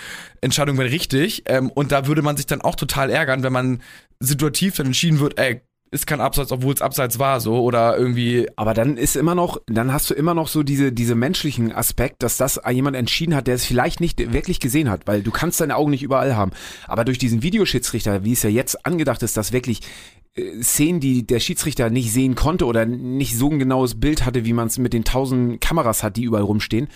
Entscheidungen 0.42 0.78
wären 0.78 0.90
richtig. 0.90 1.44
Ähm, 1.46 1.70
und 1.70 1.92
da 1.92 2.08
würde 2.08 2.22
man 2.22 2.36
sich 2.36 2.46
dann 2.46 2.62
auch 2.62 2.76
total 2.76 3.10
ärgern, 3.10 3.44
wenn 3.44 3.54
man 3.54 3.82
situativ 4.20 4.76
dann 4.76 4.88
entschieden 4.88 5.20
wird, 5.20 5.40
ey, 5.40 5.62
ist 5.92 6.06
kein 6.06 6.22
Abseits, 6.22 6.52
obwohl 6.52 6.74
es 6.74 6.82
Abseits 6.82 7.18
war, 7.18 7.40
so 7.40 7.62
oder 7.62 7.98
irgendwie. 7.98 8.48
Aber 8.56 8.74
dann 8.74 8.98
ist 8.98 9.16
immer 9.16 9.36
noch, 9.36 9.60
dann 9.68 9.92
hast 9.92 10.10
du 10.10 10.14
immer 10.14 10.34
noch 10.34 10.48
so 10.48 10.62
diese, 10.62 10.92
diese 10.92 11.16
menschlichen 11.16 11.72
Aspekt, 11.72 12.22
dass 12.22 12.38
das 12.38 12.60
jemand 12.70 12.96
entschieden 12.96 13.36
hat, 13.36 13.48
der 13.48 13.56
es 13.56 13.66
vielleicht 13.66 14.00
nicht 14.00 14.32
wirklich 14.32 14.60
gesehen 14.60 14.90
hat, 14.90 15.08
weil 15.08 15.24
du 15.24 15.32
kannst 15.32 15.62
deine 15.62 15.76
Augen 15.76 15.92
nicht 15.92 16.04
überall 16.04 16.36
haben. 16.36 16.52
Aber 16.88 17.06
durch 17.06 17.18
diesen 17.18 17.42
Videoschiedsrichter, 17.42 18.24
wie 18.24 18.34
es 18.34 18.44
ja 18.44 18.50
jetzt 18.50 18.86
angedacht 18.86 19.24
ist, 19.24 19.36
dass 19.36 19.52
wirklich 19.52 19.82
Szenen, 20.62 21.00
die 21.00 21.26
der 21.26 21.40
Schiedsrichter 21.40 21.90
nicht 21.90 22.12
sehen 22.12 22.36
konnte 22.36 22.66
oder 22.66 22.86
nicht 22.86 23.38
so 23.38 23.50
ein 23.50 23.60
genaues 23.60 24.00
Bild 24.00 24.26
hatte, 24.26 24.46
wie 24.46 24.54
man 24.54 24.68
es 24.68 24.78
mit 24.78 24.94
den 24.94 25.04
tausend 25.04 25.62
Kameras 25.62 26.04
hat, 26.04 26.18
die 26.18 26.24
überall 26.24 26.44
rumstehen, 26.44 26.88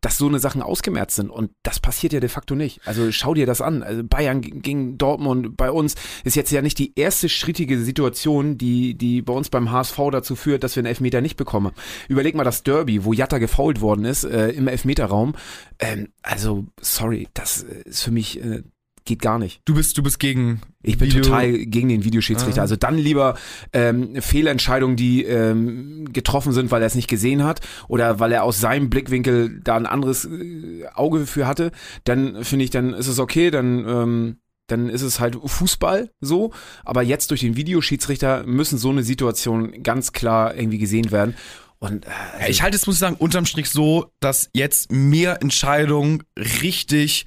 dass 0.00 0.18
so 0.18 0.26
eine 0.26 0.38
Sachen 0.38 0.62
ausgemerzt 0.62 1.16
sind. 1.16 1.30
Und 1.30 1.50
das 1.62 1.80
passiert 1.80 2.12
ja 2.12 2.20
de 2.20 2.28
facto 2.28 2.54
nicht. 2.54 2.80
Also 2.84 3.12
schau 3.12 3.34
dir 3.34 3.46
das 3.46 3.60
an. 3.60 3.82
Also 3.82 4.02
Bayern 4.04 4.40
gegen 4.40 4.98
Dortmund 4.98 5.56
bei 5.56 5.70
uns 5.70 5.94
ist 6.24 6.36
jetzt 6.36 6.50
ja 6.50 6.62
nicht 6.62 6.78
die 6.78 6.92
erste 6.98 7.28
strittige 7.28 7.80
Situation, 7.80 8.58
die, 8.58 8.94
die 8.94 9.22
bei 9.22 9.32
uns 9.32 9.50
beim 9.50 9.70
HSV 9.70 9.98
dazu 10.10 10.36
führt, 10.36 10.64
dass 10.64 10.76
wir 10.76 10.80
einen 10.80 10.88
Elfmeter 10.88 11.20
nicht 11.20 11.36
bekommen. 11.36 11.72
Überleg 12.08 12.34
mal 12.34 12.44
das 12.44 12.62
Derby, 12.62 13.04
wo 13.04 13.12
Jatta 13.12 13.38
gefault 13.38 13.80
worden 13.80 14.04
ist 14.04 14.24
äh, 14.24 14.50
im 14.50 14.68
Elfmeterraum. 14.68 15.34
Ähm, 15.78 16.08
also, 16.22 16.66
sorry, 16.80 17.28
das 17.34 17.62
ist 17.62 18.02
für 18.02 18.10
mich 18.10 18.42
äh, 18.42 18.62
geht 19.04 19.20
gar 19.20 19.38
nicht. 19.38 19.60
Du 19.64 19.74
bist, 19.74 19.96
du 19.98 20.02
bist 20.02 20.18
gegen. 20.18 20.60
Ich 20.82 20.98
bin 20.98 21.08
Video- 21.10 21.22
total 21.22 21.52
gegen 21.66 21.88
den 21.88 22.04
Videoschiedsrichter. 22.04 22.60
Ah. 22.60 22.62
Also 22.62 22.76
dann 22.76 22.98
lieber 22.98 23.36
ähm, 23.72 24.20
Fehlentscheidungen, 24.20 24.96
die 24.96 25.24
ähm, 25.24 26.12
getroffen 26.12 26.52
sind, 26.52 26.70
weil 26.70 26.82
er 26.82 26.86
es 26.86 26.94
nicht 26.94 27.08
gesehen 27.08 27.44
hat 27.44 27.60
oder 27.88 28.18
weil 28.20 28.32
er 28.32 28.44
aus 28.44 28.60
seinem 28.60 28.90
Blickwinkel 28.90 29.60
da 29.62 29.76
ein 29.76 29.86
anderes 29.86 30.24
äh, 30.24 30.84
Auge 30.94 31.26
für 31.26 31.46
hatte. 31.46 31.70
Dann 32.04 32.44
finde 32.44 32.64
ich, 32.64 32.70
dann 32.70 32.94
ist 32.94 33.08
es 33.08 33.18
okay, 33.18 33.50
dann 33.50 33.86
ähm, 33.86 34.36
dann 34.68 34.88
ist 34.88 35.02
es 35.02 35.20
halt 35.20 35.36
Fußball 35.44 36.10
so. 36.20 36.52
Aber 36.84 37.02
jetzt 37.02 37.30
durch 37.30 37.40
den 37.40 37.56
Videoschiedsrichter 37.56 38.44
müssen 38.44 38.78
so 38.78 38.90
eine 38.90 39.02
Situation 39.02 39.82
ganz 39.82 40.12
klar 40.12 40.54
irgendwie 40.56 40.78
gesehen 40.78 41.10
werden. 41.10 41.34
Und 41.78 42.06
äh, 42.06 42.08
Ja, 42.42 42.48
ich 42.48 42.62
halte 42.62 42.76
es, 42.76 42.86
muss 42.86 42.96
ich 42.96 43.00
sagen, 43.00 43.16
unterm 43.18 43.44
Strich 43.44 43.68
so, 43.68 44.12
dass 44.20 44.50
jetzt 44.54 44.92
mehr 44.92 45.42
Entscheidungen 45.42 46.22
richtig 46.38 47.26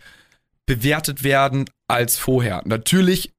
bewertet 0.65 1.23
werden 1.23 1.65
als 1.87 2.17
vorher. 2.17 2.61
Natürlich 2.65 3.33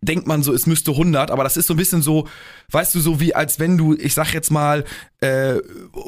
denkt 0.00 0.26
man 0.26 0.42
so, 0.42 0.52
es 0.52 0.66
müsste 0.66 0.92
100, 0.92 1.30
aber 1.30 1.42
das 1.42 1.56
ist 1.56 1.66
so 1.66 1.74
ein 1.74 1.76
bisschen 1.76 2.02
so, 2.02 2.28
weißt 2.70 2.94
du, 2.94 3.00
so 3.00 3.20
wie 3.20 3.34
als 3.34 3.58
wenn 3.58 3.76
du, 3.76 3.94
ich 3.94 4.14
sag 4.14 4.32
jetzt 4.32 4.50
mal, 4.50 4.84
äh, 5.20 5.56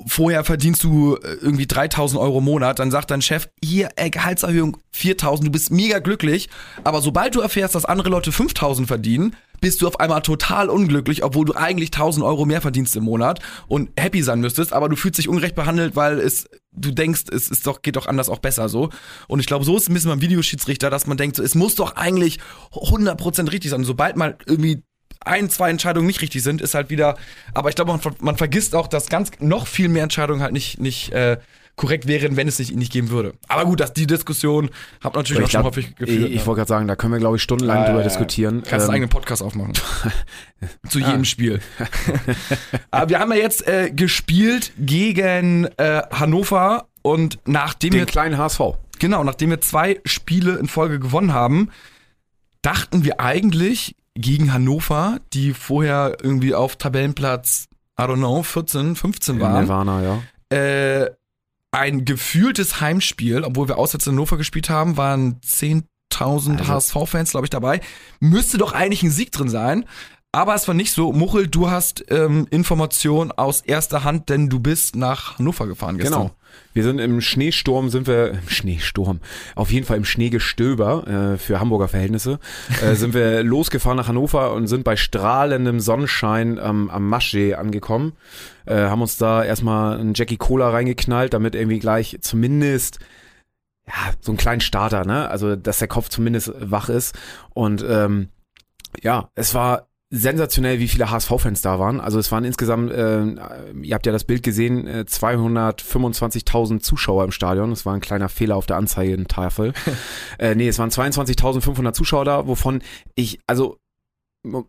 vorher 0.07 0.45
verdienst 0.45 0.85
du 0.85 1.17
äh, 1.17 1.35
irgendwie 1.41 1.67
3000 1.67 2.21
Euro 2.21 2.39
im 2.39 2.45
Monat, 2.45 2.79
dann 2.79 2.91
sagt 2.91 3.11
dein 3.11 3.23
Chef, 3.23 3.49
hier, 3.63 3.89
äh, 3.97 4.11
Gehaltserhöhung 4.11 4.77
4000, 4.93 5.49
du 5.49 5.53
bist 5.53 5.71
mega 5.73 5.99
glücklich, 5.99 6.49
aber 6.85 7.01
sobald 7.01 7.35
du 7.35 7.41
erfährst, 7.41 7.75
dass 7.75 7.85
andere 7.85 8.11
Leute 8.11 8.31
5000 8.31 8.87
verdienen, 8.87 9.35
bist 9.61 9.83
du 9.83 9.89
auf 9.89 10.01
einmal 10.01 10.23
total 10.23 10.69
unglücklich, 10.69 11.23
obwohl 11.23 11.45
du 11.45 11.55
eigentlich 11.55 11.91
1000 11.93 12.25
Euro 12.25 12.47
mehr 12.47 12.61
verdienst 12.61 12.97
im 12.97 13.05
Monat 13.05 13.41
und 13.69 13.91
happy 13.99 14.23
sein 14.23 14.41
müsstest, 14.41 14.73
aber 14.73 14.89
du 14.89 14.97
fühlst 14.97 15.19
dich 15.19 15.29
ungerecht 15.29 15.55
behandelt, 15.55 15.97
weil 15.97 16.19
es, 16.19 16.49
du 16.73 16.91
denkst, 16.91 17.25
es 17.33 17.49
ist 17.49 17.67
doch, 17.67 17.83
geht 17.83 17.97
doch 17.97 18.07
anders 18.07 18.29
auch 18.29 18.39
besser 18.39 18.69
so. 18.69 18.91
Und 19.29 19.41
ich 19.41 19.47
glaube, 19.47 19.65
so 19.65 19.77
ist 19.77 19.85
es 19.85 19.89
ein 19.89 19.95
bisschen 19.95 20.11
beim 20.11 20.21
Videoschiedsrichter, 20.21 20.91
dass 20.91 21.07
man 21.07 21.17
denkt, 21.17 21.37
so, 21.37 21.43
es 21.43 21.55
muss 21.55 21.75
doch 21.75 21.97
eigentlich 21.97 22.39
100% 22.73 23.53
richtig 23.53 23.71
sein. 23.71 23.85
Sobald 23.85 24.17
mal 24.17 24.37
irgendwie 24.47 24.83
ein, 25.23 25.51
zwei 25.51 25.71
Entscheidungen 25.71 26.07
nicht 26.07 26.23
richtig 26.23 26.43
sind, 26.43 26.61
ist 26.61 26.75
halt 26.75 26.89
wieder, 26.89 27.17
aber 27.53 27.69
ich 27.69 27.75
glaube, 27.75 27.93
man, 27.93 28.01
man 28.21 28.37
vergisst 28.37 28.75
auch, 28.75 28.89
dass 28.89 29.09
ganz 29.09 29.31
noch 29.39 29.67
viel 29.67 29.89
mehr 29.89 30.03
Entscheidungen 30.03 30.43
halt 30.43 30.53
nicht, 30.53 30.81
nicht 30.81 31.13
äh, 31.13 31.39
korrekt 31.81 32.07
wären, 32.07 32.37
wenn 32.37 32.47
es 32.47 32.59
nicht, 32.59 32.77
nicht 32.77 32.93
geben 32.93 33.09
würde. 33.09 33.33
Aber 33.49 33.65
gut, 33.65 33.81
dass 33.81 33.95
die 33.95 34.07
Diskussion 34.07 34.69
habt 35.03 35.17
natürlich 35.17 35.41
Ich 35.41 35.47
auch 35.47 35.51
schon 35.51 35.61
glaub, 35.63 35.73
häufig 35.73 35.97
geführt. 35.97 36.29
Ich, 36.29 36.37
ich 36.37 36.47
wollte 36.47 36.59
gerade 36.59 36.69
sagen, 36.69 36.87
da 36.87 36.95
können 36.95 37.15
wir, 37.15 37.21
glaube 37.21 37.37
ich, 37.37 37.43
stundenlang 37.43 37.79
Ja, 37.79 37.87
drüber 37.89 38.03
diskutieren. 38.03 38.57
Kannst 38.57 38.73
einen 38.73 38.83
Ähm, 38.83 38.91
eigenen 38.91 39.09
Podcast 39.09 39.43
aufmachen. 39.43 39.73
Zu 40.91 40.99
jedem 40.99 41.25
Spiel. 41.25 41.61
Aber 42.91 43.09
wir 43.09 43.19
haben 43.19 43.33
ja 43.33 43.39
jetzt 43.39 43.67
äh, 43.67 43.91
gespielt 43.91 44.73
gegen 44.79 45.69
äh, 45.79 46.03
Hannover 46.13 46.87
und 47.01 47.39
nachdem 47.47 47.93
den 47.93 48.01
wir, 48.01 48.05
kleinen 48.07 48.37
HSV. 48.37 48.61
genau, 48.99 49.25
nachdem 49.25 49.49
wir 49.49 49.63
zwei 49.63 50.01
Spiele 50.05 50.59
in 50.59 50.69
Folge 50.69 51.01
gewonnen 51.01 51.33
haben, 51.33 51.71
dachten 52.61 53.05
wir 53.05 53.21
eigentlich 53.21 53.97
gegen 54.15 54.53
Hannover, 54.53 55.17
die 55.33 55.55
vorher 55.55 56.19
irgendwie 56.23 56.55
auf 56.55 56.77
Tabellenplatz, 56.77 57.69
I 57.99 58.03
don't 58.03 58.17
know, 58.17 58.43
14, 58.43 58.97
15 58.97 59.37
In 59.37 59.41
waren, 59.41 59.61
Nirvana, 59.63 60.03
ja. 60.03 60.57
äh, 60.59 61.11
ein 61.73 62.05
gefühltes 62.05 62.81
Heimspiel, 62.81 63.45
obwohl 63.45 63.69
wir 63.69 63.79
auswärts 63.79 64.07
in 64.07 64.13
Hannover 64.15 64.37
gespielt 64.37 64.71
haben, 64.71 64.97
waren 64.97 65.41
10.000 65.43 66.61
Also- 66.61 66.73
HSV-Fans, 66.73 67.31
glaube 67.31 67.47
ich, 67.47 67.51
dabei. 67.51 67.81
Müsste 68.19 68.59
doch 68.59 68.73
eigentlich 68.73 69.03
ein 69.03 69.11
Sieg 69.11 69.33
drin 69.33 69.49
sein. 69.49 69.85
Aber 70.33 70.55
es 70.55 70.69
war 70.69 70.75
nicht 70.75 70.93
so. 70.93 71.13
Muchel, 71.13 71.49
du 71.49 71.71
hast 71.71 72.05
ähm, 72.09 72.47
Informationen 72.51 73.33
aus 73.33 73.63
erster 73.63 74.05
Hand, 74.05 74.29
denn 74.29 74.49
du 74.49 74.61
bist 74.61 74.95
nach 74.95 75.39
Hannover 75.39 75.67
gefahren 75.67 75.99
gestern. 75.99 76.23
Genau. 76.23 76.35
Wir 76.73 76.85
sind 76.85 77.01
im 77.01 77.21
Schneesturm, 77.21 77.91
sind 77.91 78.07
wir, 78.07 78.31
im 78.31 78.49
Schneesturm, 78.49 79.21
auf 79.57 79.73
jeden 79.73 79.87
Fall 79.87 79.97
im 79.97 80.05
Schneegestöber 80.05 81.33
äh, 81.35 81.39
für 81.39 81.59
Hamburger 81.59 81.89
Verhältnisse, 81.89 82.39
äh, 82.81 82.95
sind 82.95 83.13
wir 83.13 83.43
losgefahren 83.43 83.97
nach 83.97 84.07
Hannover 84.07 84.53
und 84.53 84.69
sind 84.69 84.85
bei 84.85 84.95
strahlendem 84.95 85.81
Sonnenschein 85.81 86.61
ähm, 86.63 86.91
am 86.91 87.09
Maschsee 87.09 87.55
angekommen. 87.55 88.13
Äh, 88.67 88.77
haben 88.77 89.03
uns 89.03 89.17
da 89.17 89.43
erstmal 89.43 89.99
einen 89.99 90.15
Jackie 90.15 90.37
Cola 90.37 90.71
reingeknallt, 90.71 91.35
damit 91.35 91.57
irgendwie 91.57 91.81
gleich 91.81 92.19
zumindest 92.21 93.01
ja, 93.89 94.15
so 94.21 94.31
einen 94.31 94.39
kleinen 94.39 94.61
Starter, 94.61 95.05
ne? 95.05 95.29
Also, 95.29 95.57
dass 95.57 95.79
der 95.79 95.89
Kopf 95.89 96.09
zumindest 96.09 96.53
wach 96.57 96.89
ist. 96.89 97.17
Und 97.53 97.85
ähm, 97.89 98.29
ja, 99.03 99.31
es 99.35 99.55
war 99.55 99.90
sensationell, 100.13 100.81
wie 100.81 100.89
viele 100.89 101.11
HSV-Fans 101.11 101.63
da 101.63 101.79
waren. 101.79 102.01
Also 102.01 102.19
es 102.19 102.33
waren 102.33 102.45
insgesamt, 102.45 102.91
äh, 102.91 103.25
ihr 103.83 103.95
habt 103.95 104.07
ja 104.07 104.13
das 104.13 104.25
Bild 104.25 104.43
gesehen, 104.43 104.87
äh, 104.89 105.05
225.000 105.07 106.81
Zuschauer 106.81 107.25
im 107.25 107.31
Stadion. 107.31 107.71
Das 107.71 107.87
war 107.87 107.95
ein 107.95 108.01
kleiner 108.01 108.29
Fehler 108.29 108.57
auf 108.57 108.67
der 108.67 108.77
Anzeigentafel. 108.77 109.73
äh, 110.39 110.57
nee, 110.57 110.67
es 110.67 110.81
waren 110.81 110.91
22.500 110.91 111.93
Zuschauer 111.93 112.25
da, 112.25 112.47
wovon 112.49 112.83
ich, 113.15 113.39
also 113.47 113.79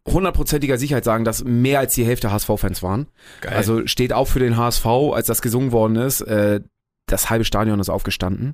hundertprozentiger 0.08 0.78
Sicherheit 0.78 1.06
sagen, 1.06 1.24
dass 1.24 1.44
mehr 1.44 1.80
als 1.80 1.96
die 1.96 2.06
Hälfte 2.06 2.32
HSV-Fans 2.32 2.84
waren. 2.84 3.08
Geil. 3.40 3.54
Also 3.54 3.88
steht 3.88 4.14
auch 4.14 4.28
für 4.28 4.40
den 4.40 4.58
HSV, 4.58 4.86
als 4.86 5.28
das 5.28 5.42
gesungen 5.42 5.72
worden 5.72 5.96
ist. 5.96 6.22
Äh, 6.22 6.62
das 7.12 7.30
halbe 7.30 7.46
Stadion 7.46 7.80
ist 7.80 7.90
aufgestanden 7.90 8.54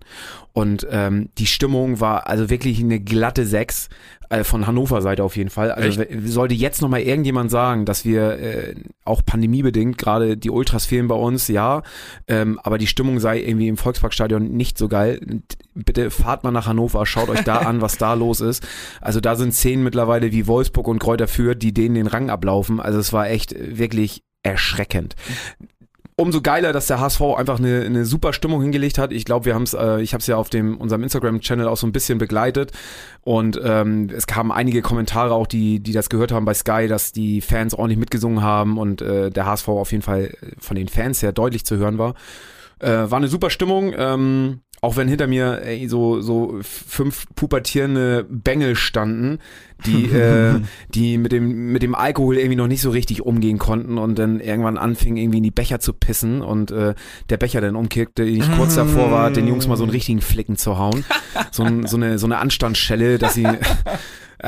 und 0.54 0.88
ähm, 0.90 1.30
die 1.38 1.48
Stimmung 1.48 2.00
war 2.00 2.28
also 2.28 2.50
wirklich 2.50 2.80
eine 2.80 3.00
glatte 3.00 3.46
Sechs 3.46 3.90
äh, 4.30 4.44
von 4.44 4.68
Hannover 4.68 5.02
Seite 5.02 5.24
auf 5.24 5.38
jeden 5.38 5.50
Fall. 5.50 5.72
Also 5.72 6.02
Echt? 6.02 6.28
sollte 6.28 6.54
jetzt 6.54 6.82
noch 6.82 6.90
mal 6.90 7.00
irgendjemand 7.00 7.50
sagen, 7.50 7.86
dass 7.86 8.04
wir 8.04 8.40
äh, 8.40 8.76
auch 9.06 9.24
pandemiebedingt 9.26 9.98
gerade 9.98 10.36
die 10.36 10.50
Ultras 10.50 10.86
fehlen 10.86 11.08
bei 11.08 11.16
uns, 11.16 11.48
ja, 11.48 11.82
ähm, 12.28 12.60
aber 12.62 12.78
die 12.78 12.88
Stimmung 12.88 13.20
sei 13.20 13.40
irgendwie 13.40 13.68
im 13.68 13.78
Volksparkstadion 13.78 14.52
nicht 14.52 14.78
so 14.78 14.90
geil. 14.90 15.22
Bitte 15.74 16.12
fahrt 16.12 16.44
mal 16.44 16.52
nach 16.52 16.68
Hannover, 16.68 17.06
schaut 17.06 17.30
euch 17.30 17.44
da 17.44 17.58
an, 17.60 17.82
was 17.82 17.98
da 17.98 18.16
los 18.16 18.42
ist. 18.42 18.68
Also 19.00 19.22
da 19.22 19.36
sind 19.36 19.54
Szenen 19.54 19.84
mittlerweile 19.84 20.32
wie 20.32 20.48
Wolfsburg 20.48 20.88
und 20.88 21.00
Kräuter 21.00 21.28
Fürth, 21.28 21.60
die 21.60 21.74
denen 21.74 21.96
den 21.96 22.08
Rang 22.08 22.30
ablaufen. 22.30 22.80
Also 22.80 23.00
es 23.00 23.14
war 23.14 23.30
echt 23.30 23.56
wirklich 23.58 24.24
erschreckend 24.44 25.16
umso 26.20 26.42
geiler, 26.42 26.74
dass 26.74 26.88
der 26.88 27.00
HSV 27.00 27.22
einfach 27.38 27.60
eine, 27.60 27.82
eine 27.82 28.04
super 28.04 28.34
Stimmung 28.34 28.62
hingelegt 28.62 28.98
hat. 28.98 29.12
Ich 29.12 29.24
glaube, 29.24 29.46
wir 29.46 29.54
haben 29.54 29.64
es, 29.64 29.76
äh, 29.76 30.02
ich 30.02 30.14
habe 30.14 30.22
es 30.22 30.28
ja 30.28 30.36
auf 30.36 30.50
dem 30.50 30.78
unserem 30.78 31.04
Instagram-Channel 31.04 31.68
auch 31.68 31.78
so 31.78 31.86
ein 31.86 31.92
bisschen 31.92 32.18
begleitet 32.18 32.72
und 33.22 33.60
ähm, 33.64 34.10
es 34.14 34.26
kamen 34.26 34.52
einige 34.52 34.82
Kommentare 34.82 35.34
auch, 35.34 35.46
die 35.46 35.80
die 35.80 35.94
das 35.94 36.10
gehört 36.10 36.32
haben 36.32 36.46
bei 36.46 36.56
Sky, 36.56 36.88
dass 36.88 37.12
die 37.12 37.40
Fans 37.42 37.76
ordentlich 37.76 38.00
mitgesungen 38.00 38.42
haben 38.42 38.80
und 38.80 39.02
äh, 39.02 39.30
der 39.30 39.46
HSV 39.46 39.68
auf 39.70 39.92
jeden 39.92 40.02
Fall 40.02 40.36
von 40.58 40.76
den 40.76 40.88
Fans 40.88 41.22
her 41.22 41.32
deutlich 41.32 41.66
zu 41.66 41.78
hören 41.78 42.00
war. 42.00 42.16
Äh, 42.80 42.90
war 42.90 43.18
eine 43.18 43.28
super 43.28 43.52
Stimmung. 43.52 43.94
Ähm, 43.96 44.62
auch 44.82 44.96
wenn 44.96 45.08
hinter 45.08 45.28
mir 45.28 45.62
ey, 45.64 45.88
so 45.88 46.22
so 46.22 46.60
fünf 46.62 47.26
pubertierende 47.36 48.26
Bengel 48.30 48.76
standen, 48.76 49.40
die 49.86 50.06
äh, 50.12 50.62
die 50.90 51.18
mit 51.18 51.32
dem 51.32 51.72
mit 51.72 51.82
dem 51.82 51.96
Alkohol 51.96 52.38
irgendwie 52.38 52.56
noch 52.56 52.68
nicht 52.68 52.82
so 52.82 52.92
richtig 52.92 53.22
umgehen 53.22 53.58
konnten 53.58 53.98
und 53.98 54.20
dann 54.20 54.40
irgendwann 54.40 54.78
anfingen 54.78 55.18
irgendwie 55.18 55.38
in 55.38 55.44
die 55.44 55.52
Becher 55.52 55.80
zu 55.80 55.94
pissen 55.94 56.42
und 56.42 56.72
äh, 56.72 56.94
der 57.30 57.38
Becher 57.38 57.62
dann 57.62 57.76
umkickte, 57.76 58.24
ich 58.24 58.50
kurz 58.54 58.76
davor 58.76 59.12
war, 59.12 59.32
den 59.32 59.48
Jungs 59.48 59.68
mal 59.68 59.78
so 59.78 59.84
einen 59.84 59.92
richtigen 59.92 60.22
Flicken 60.22 60.58
zu 60.58 60.78
hauen, 60.78 61.06
so, 61.52 61.64
ein, 61.64 61.88
so 61.88 61.98
eine 61.98 62.20
so 62.20 62.28
eine 62.28 62.38
Anstandsschelle, 62.38 63.18
dass 63.18 63.34
sie 63.34 63.48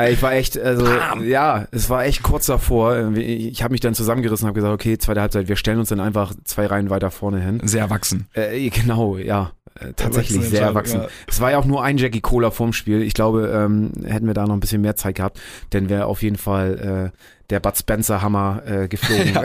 Ich 0.07 0.21
war 0.21 0.33
echt, 0.33 0.57
also 0.57 0.86
ja, 1.24 1.67
es 1.71 1.89
war 1.89 2.05
echt 2.05 2.21
kurz 2.21 2.45
davor. 2.45 3.12
Ich 3.15 3.63
habe 3.63 3.71
mich 3.71 3.81
dann 3.81 3.95
zusammengerissen 3.95 4.45
und 4.45 4.50
habe 4.50 4.59
gesagt, 4.59 4.74
okay, 4.74 5.00
zweite 5.00 5.21
Halbzeit, 5.21 5.48
wir 5.48 5.55
stellen 5.55 5.79
uns 5.79 5.89
dann 5.89 6.00
einfach 6.00 6.33
zwei 6.43 6.67
Reihen 6.67 6.91
weiter 6.91 7.09
vorne 7.09 7.41
hin. 7.41 7.59
Sehr 7.63 7.81
erwachsen. 7.81 8.27
Äh, 8.33 8.69
genau, 8.69 9.17
ja. 9.17 9.51
Äh, 9.75 9.93
tatsächlich 9.93 10.43
sehr 10.47 10.61
erwachsen. 10.61 11.01
Es 11.27 11.39
war 11.41 11.51
ja 11.51 11.57
auch 11.57 11.65
nur 11.65 11.83
ein 11.83 11.97
Jackie 11.97 12.21
Cola 12.21 12.51
vorm 12.51 12.73
Spiel. 12.73 13.01
Ich 13.01 13.13
glaube, 13.13 13.47
ähm, 13.47 13.91
hätten 14.05 14.27
wir 14.27 14.33
da 14.33 14.45
noch 14.45 14.53
ein 14.53 14.59
bisschen 14.59 14.81
mehr 14.81 14.95
Zeit 14.95 15.15
gehabt, 15.15 15.39
dann 15.71 15.89
wäre 15.89 16.05
auf 16.05 16.21
jeden 16.21 16.38
Fall 16.38 17.11
äh, 17.13 17.17
der 17.49 17.59
Bud 17.59 17.77
Spencer 17.77 18.21
Hammer 18.21 18.61
äh, 18.65 18.88
geflogen. 18.88 19.33
Ja. 19.33 19.43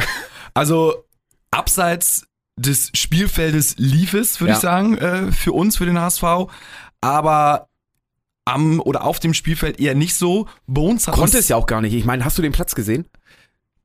Also 0.55 1.05
abseits 1.51 2.27
des 2.57 2.91
Spielfeldes 2.95 3.77
lief 3.79 4.15
es, 4.15 4.41
würde 4.41 4.53
Ja. 4.53 4.57
ich 4.57 4.63
sagen, 4.63 4.97
äh, 4.99 5.33
für 5.33 5.53
uns, 5.53 5.77
für 5.77 5.87
den 5.87 5.99
HSV. 6.01 6.23
Aber 7.01 7.69
am 8.45 8.81
oder 8.81 9.05
auf 9.05 9.21
dem 9.21 9.35
Spielfeld 9.35 9.81
eher 9.81 9.95
nicht 9.95 10.15
so. 10.15 10.47
Bones 10.67 11.09
hat 11.09 11.15
Konnte 11.15 11.39
es 11.39 11.49
ja 11.49 11.57
auch 11.57 11.67
gar 11.67 11.81
nicht. 11.81 11.95
Ich 11.95 12.05
meine, 12.05 12.25
hast 12.25 12.37
du 12.39 12.43
den 12.43 12.53
Platz 12.53 12.75
gesehen? 12.75 13.07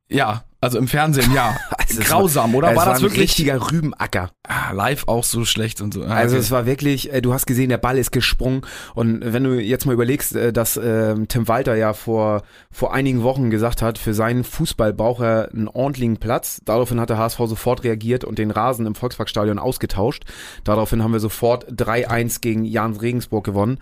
Ja, 0.10 0.44
also 0.62 0.78
im 0.78 0.88
Fernsehen, 0.88 1.32
ja. 1.34 1.56
Also 1.90 2.04
Grausam, 2.04 2.54
oder? 2.54 2.70
Es 2.70 2.76
War 2.78 2.86
das 2.86 3.00
ein 3.00 3.04
wirklich 3.04 3.22
richtiger 3.22 3.72
Rübenacker? 3.72 4.30
Ah, 4.48 4.74
live 4.74 5.08
auch 5.08 5.24
so 5.24 5.44
schlecht 5.44 5.82
und 5.82 5.92
so? 5.92 6.04
Ah, 6.04 6.14
Also 6.14 6.36
okay. 6.36 6.44
es 6.44 6.52
war 6.52 6.68
wirklich, 6.68 7.12
äh, 7.12 7.20
du 7.20 7.34
hast 7.34 7.48
gesehen, 7.48 7.70
der 7.70 7.80
Ball 7.80 7.98
ist 7.98 8.12
gesprungen 8.12 8.62
und 8.94 9.22
wenn 9.24 9.44
du 9.44 9.60
jetzt 9.60 9.88
mal 9.88 9.94
überlegst, 9.94 10.36
äh, 10.36 10.54
dass 10.54 10.78
ähm, 10.78 11.28
Tim 11.28 11.48
Walter 11.48 11.76
ja 11.76 11.94
vor 11.94 12.44
vor 12.70 12.94
einigen 12.94 13.24
Wochen 13.24 13.50
gesagt 13.50 13.82
hat, 13.82 13.98
für 13.98 14.14
seinen 14.14 14.44
Fußball 14.44 14.94
braucht 14.94 15.24
er 15.24 15.50
einen 15.52 15.68
ordentlichen 15.68 16.18
Platz. 16.18 16.62
Daraufhin 16.64 17.00
hat 17.00 17.10
der 17.10 17.18
HSV 17.18 17.40
sofort 17.48 17.84
reagiert 17.84 18.24
und 18.24 18.38
den 18.38 18.52
Rasen 18.52 18.86
im 18.86 18.94
Volksparkstadion 18.94 19.58
ausgetauscht. 19.58 20.26
Daraufhin 20.64 21.02
haben 21.02 21.14
wir 21.14 21.20
sofort 21.20 21.72
3-1 21.72 22.42
gegen 22.42 22.66
Jans 22.66 23.02
Regensburg 23.02 23.46
gewonnen. 23.46 23.80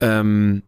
Ähm, 0.00 0.62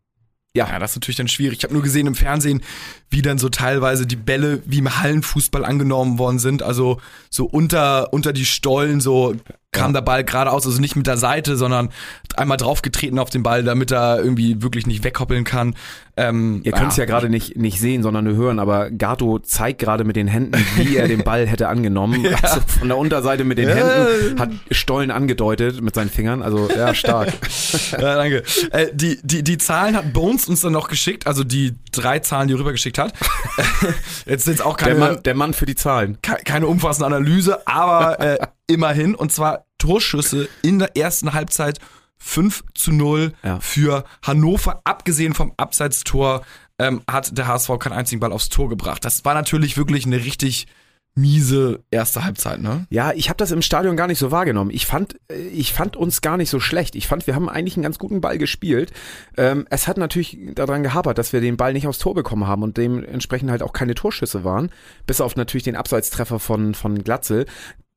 Ja, 0.54 0.78
das 0.78 0.92
ist 0.92 0.96
natürlich 0.96 1.16
dann 1.16 1.28
schwierig. 1.28 1.58
Ich 1.58 1.64
habe 1.64 1.72
nur 1.72 1.82
gesehen 1.82 2.06
im 2.06 2.14
Fernsehen, 2.14 2.62
wie 3.08 3.22
dann 3.22 3.38
so 3.38 3.48
teilweise 3.48 4.06
die 4.06 4.16
Bälle 4.16 4.62
wie 4.66 4.78
im 4.78 5.00
Hallenfußball 5.00 5.64
angenommen 5.64 6.18
worden 6.18 6.38
sind. 6.38 6.62
Also 6.62 7.00
so 7.30 7.46
unter, 7.46 8.12
unter 8.12 8.34
die 8.34 8.44
Stollen 8.44 9.00
so 9.00 9.34
kam 9.72 9.94
der 9.94 10.02
Ball 10.02 10.22
geradeaus, 10.22 10.66
also 10.66 10.78
nicht 10.80 10.96
mit 10.96 11.06
der 11.06 11.16
Seite, 11.16 11.56
sondern 11.56 11.88
einmal 12.36 12.58
draufgetreten 12.58 13.18
auf 13.18 13.30
den 13.30 13.42
Ball, 13.42 13.64
damit 13.64 13.90
er 13.90 14.18
irgendwie 14.22 14.62
wirklich 14.62 14.86
nicht 14.86 15.02
weghoppeln 15.02 15.44
kann. 15.44 15.74
Ähm, 16.14 16.60
Ihr 16.62 16.72
könnt 16.72 16.90
es 16.92 16.98
ja 16.98 17.06
gerade 17.06 17.30
nicht, 17.30 17.56
nicht 17.56 17.80
sehen, 17.80 18.02
sondern 18.02 18.24
nur 18.26 18.34
hören, 18.36 18.58
aber 18.58 18.90
Gato 18.90 19.38
zeigt 19.38 19.78
gerade 19.80 20.04
mit 20.04 20.14
den 20.14 20.28
Händen, 20.28 20.62
wie 20.76 20.96
er 20.96 21.08
den 21.08 21.24
Ball 21.24 21.46
hätte 21.46 21.68
angenommen. 21.68 22.26
Also 22.42 22.60
von 22.78 22.88
der 22.88 22.98
Unterseite 22.98 23.44
mit 23.44 23.56
den 23.56 23.68
Ja. 23.70 23.74
Händen 23.74 24.38
hat 24.40 24.50
Stollen 24.72 25.10
angedeutet 25.10 25.80
mit 25.80 25.94
seinen 25.94 26.10
Fingern. 26.10 26.42
Also 26.42 26.68
ja, 26.68 26.94
stark. 26.94 27.32
Ja, 27.92 28.16
danke. 28.16 28.42
Äh, 28.72 28.88
die, 28.92 29.18
die, 29.22 29.42
die 29.42 29.56
Zahlen 29.58 29.96
hat 29.96 30.12
Bones 30.12 30.48
uns 30.48 30.60
dann 30.60 30.72
noch 30.72 30.88
geschickt, 30.88 31.26
also 31.26 31.44
die 31.44 31.74
drei 31.92 32.18
Zahlen, 32.18 32.48
die 32.48 32.54
er 32.54 32.60
rübergeschickt 32.60 32.98
hat. 32.98 33.14
Jetzt 34.26 34.44
sind 34.44 34.54
es 34.54 34.60
auch 34.60 34.76
Der 34.76 34.88
keine, 34.88 34.98
Mann, 35.00 35.22
der 35.22 35.34
Mann 35.34 35.54
für 35.54 35.64
die 35.66 35.74
Zahlen. 35.76 36.18
ke- 36.20 36.42
keine 36.44 36.66
umfassende 36.66 37.06
Analyse, 37.06 37.66
aber 37.66 38.20
äh, 38.20 38.38
immerhin. 38.66 39.14
Und 39.14 39.32
zwar 39.32 39.66
Torschüsse 39.78 40.48
in 40.62 40.78
der 40.78 40.96
ersten 40.96 41.32
Halbzeit 41.32 41.78
5 42.18 42.62
zu 42.74 42.92
0 42.92 43.32
Ja. 43.42 43.58
für 43.60 44.04
Hannover. 44.24 44.80
Abgesehen 44.84 45.34
vom 45.34 45.52
Abseitstor 45.56 46.42
ähm, 46.78 47.02
hat 47.10 47.36
der 47.36 47.46
HSV 47.48 47.78
keinen 47.78 47.92
einzigen 47.94 48.20
Ball 48.20 48.32
aufs 48.32 48.48
Tor 48.48 48.68
gebracht. 48.68 49.04
Das 49.04 49.24
war 49.24 49.34
natürlich 49.34 49.76
wirklich 49.76 50.06
eine 50.06 50.16
richtig 50.24 50.66
miese 51.14 51.80
erste 51.90 52.24
Halbzeit, 52.24 52.60
ne? 52.62 52.86
Ja, 52.88 53.12
ich 53.12 53.28
habe 53.28 53.36
das 53.36 53.50
im 53.50 53.60
Stadion 53.60 53.96
gar 53.98 54.06
nicht 54.06 54.18
so 54.18 54.30
wahrgenommen. 54.30 54.70
Ich 54.70 54.86
fand, 54.86 55.16
äh, 55.30 55.36
ich 55.48 55.72
fand 55.74 55.94
uns 55.96 56.22
gar 56.22 56.38
nicht 56.38 56.48
so 56.48 56.58
schlecht. 56.58 56.94
Ich 56.94 57.06
fand, 57.06 57.26
wir 57.26 57.34
haben 57.34 57.50
eigentlich 57.50 57.76
einen 57.76 57.82
ganz 57.82 57.98
guten 57.98 58.22
Ball 58.22 58.38
gespielt. 58.38 58.92
Ähm, 59.36 59.66
es 59.68 59.88
hat 59.88 59.98
natürlich 59.98 60.38
daran 60.54 60.82
gehapert, 60.82 61.18
dass 61.18 61.34
wir 61.34 61.42
den 61.42 61.58
Ball 61.58 61.74
nicht 61.74 61.86
aufs 61.86 61.98
Tor 61.98 62.14
bekommen 62.14 62.46
haben 62.46 62.62
und 62.62 62.78
dementsprechend 62.78 63.50
halt 63.50 63.62
auch 63.62 63.74
keine 63.74 63.94
Torschüsse 63.94 64.42
waren. 64.44 64.70
Bis 65.06 65.20
auf 65.20 65.36
natürlich 65.36 65.64
den 65.64 65.76
Abseitstreffer 65.76 66.38
von, 66.38 66.74
von 66.74 67.04
Glatzel 67.04 67.44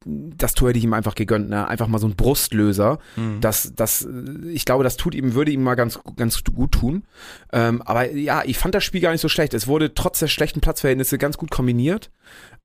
das 0.06 0.54
Tor 0.54 0.70
hätte 0.70 0.78
ich 0.78 0.86
ihm 0.86 0.94
einfach 0.94 1.16
gegönnt, 1.16 1.50
ne? 1.50 1.68
Einfach 1.68 1.88
mal 1.88 1.98
so 1.98 2.08
ein 2.08 2.16
Brustlöser. 2.16 3.00
Mhm. 3.16 3.42
Das, 3.42 3.74
das, 3.76 4.08
ich 4.48 4.64
glaube, 4.66 4.84
das 4.84 4.98
tut 4.98 5.16
ihm, 5.16 5.34
würde 5.34 5.52
ihm 5.52 5.64
mal 5.64 5.76
ganz, 5.76 6.00
ganz 6.16 6.44
gut 6.44 6.74
tun. 6.74 7.04
Ähm, 7.52 7.82
aber 7.82 8.12
ja, 8.12 8.44
ich 8.46 8.58
fand 8.58 8.76
das 8.76 8.84
Spiel 8.84 9.02
gar 9.02 9.12
nicht 9.12 9.22
so 9.22 9.30
schlecht. 9.30 9.56
Es 9.56 9.68
wurde 9.68 9.96
trotz 9.96 10.20
der 10.20 10.28
schlechten 10.28 10.62
Platzverhältnisse 10.62 11.18
ganz 11.18 11.38
gut 11.38 11.50
kombiniert. 11.50 12.12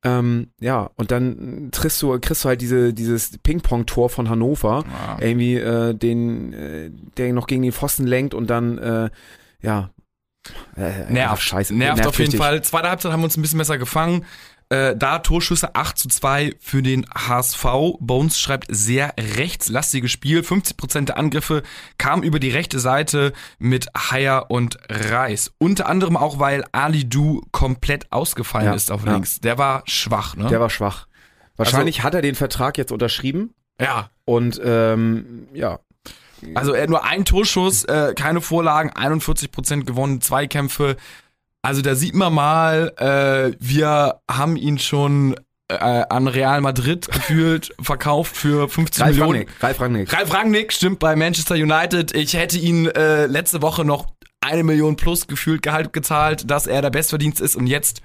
Ähm, 0.04 0.48
ja, 0.60 0.90
und 0.96 1.10
dann 1.10 1.70
kriegst 1.72 2.00
du, 2.02 2.18
kriegst 2.20 2.44
du 2.44 2.48
halt 2.48 2.60
diese, 2.60 2.92
dieses 2.92 3.38
Ping-Pong-Tor 3.38 4.10
von 4.10 4.28
Hannover, 4.28 4.84
ja. 4.86 5.18
irgendwie, 5.20 5.56
äh, 5.56 5.94
den, 5.94 6.52
äh, 6.52 6.90
der 7.16 7.32
noch 7.32 7.46
gegen 7.46 7.62
den 7.62 7.72
Pfosten 7.72 8.06
lenkt 8.06 8.34
und 8.34 8.48
dann, 8.48 8.78
äh, 8.78 9.10
ja, 9.62 9.90
äh, 10.76 11.12
nervt, 11.12 11.42
scheiße. 11.42 11.74
Nervt, 11.74 11.96
nervt 11.96 12.08
auf 12.08 12.18
jeden. 12.18 12.36
Fall. 12.36 12.62
Zweite 12.62 12.88
Halbzeit 12.88 13.12
haben 13.12 13.20
wir 13.20 13.24
uns 13.24 13.36
ein 13.36 13.42
bisschen 13.42 13.58
besser 13.58 13.78
gefangen. 13.78 14.24
Äh, 14.70 14.96
da 14.96 15.18
Torschüsse 15.18 15.74
8 15.74 15.98
zu 15.98 16.08
2 16.08 16.54
für 16.60 16.80
den 16.80 17.04
HSV. 17.12 17.64
Bones 17.98 18.38
schreibt 18.38 18.66
sehr 18.68 19.14
rechtslastiges 19.18 20.12
Spiel. 20.12 20.40
50% 20.42 21.06
der 21.06 21.18
Angriffe 21.18 21.64
kamen 21.98 22.22
über 22.22 22.38
die 22.38 22.50
rechte 22.50 22.78
Seite 22.78 23.32
mit 23.58 23.88
Haier 23.96 24.46
und 24.48 24.78
Reis. 24.88 25.52
Unter 25.58 25.88
anderem 25.88 26.16
auch, 26.16 26.38
weil 26.38 26.64
Ali 26.70 27.08
Du 27.08 27.42
komplett 27.50 28.12
ausgefallen 28.12 28.66
ja, 28.66 28.74
ist 28.74 28.92
auf 28.92 29.04
ja. 29.04 29.14
links. 29.14 29.40
Der 29.40 29.58
war 29.58 29.82
schwach, 29.86 30.36
ne? 30.36 30.46
Der 30.46 30.60
war 30.60 30.70
schwach. 30.70 31.08
Wahrscheinlich 31.56 31.96
also, 31.96 32.06
hat 32.06 32.14
er 32.14 32.22
den 32.22 32.36
Vertrag 32.36 32.78
jetzt 32.78 32.92
unterschrieben. 32.92 33.52
Ja. 33.80 34.10
Und 34.24 34.60
ähm, 34.64 35.48
ja, 35.52 35.80
also 36.54 36.72
er 36.72 36.88
nur 36.88 37.04
ein 37.04 37.24
Torschuss, 37.24 37.84
äh, 37.84 38.14
keine 38.14 38.40
Vorlagen, 38.40 38.90
41% 38.90 39.84
gewonnen, 39.84 40.20
Zweikämpfe, 40.20 40.96
also 41.62 41.82
da 41.82 41.94
sieht 41.94 42.14
man 42.14 42.32
mal, 42.32 42.92
äh, 42.96 43.56
wir 43.60 44.20
haben 44.30 44.56
ihn 44.56 44.78
schon 44.78 45.36
äh, 45.68 45.74
an 45.74 46.26
Real 46.26 46.60
Madrid 46.60 47.06
gefühlt 47.06 47.74
verkauft 47.80 48.36
für 48.36 48.68
15 48.68 49.02
Ralf 49.02 49.16
Millionen. 49.16 49.38
Rangnick, 49.38 49.62
Ralf 49.62 49.80
Rangnick. 49.80 50.12
Ralf 50.12 50.34
Rangnick 50.34 50.72
stimmt 50.72 50.98
bei 50.98 51.16
Manchester 51.16 51.54
United. 51.54 52.14
Ich 52.14 52.34
hätte 52.34 52.58
ihn 52.58 52.86
äh, 52.86 53.26
letzte 53.26 53.62
Woche 53.62 53.84
noch 53.84 54.06
eine 54.40 54.64
Million 54.64 54.96
plus 54.96 55.26
gefühlt 55.26 55.62
Gehalt 55.62 55.92
gezahlt, 55.92 56.50
dass 56.50 56.66
er 56.66 56.82
der 56.82 56.90
Bestverdienst 56.90 57.40
ist 57.40 57.56
und 57.56 57.66
jetzt 57.66 58.02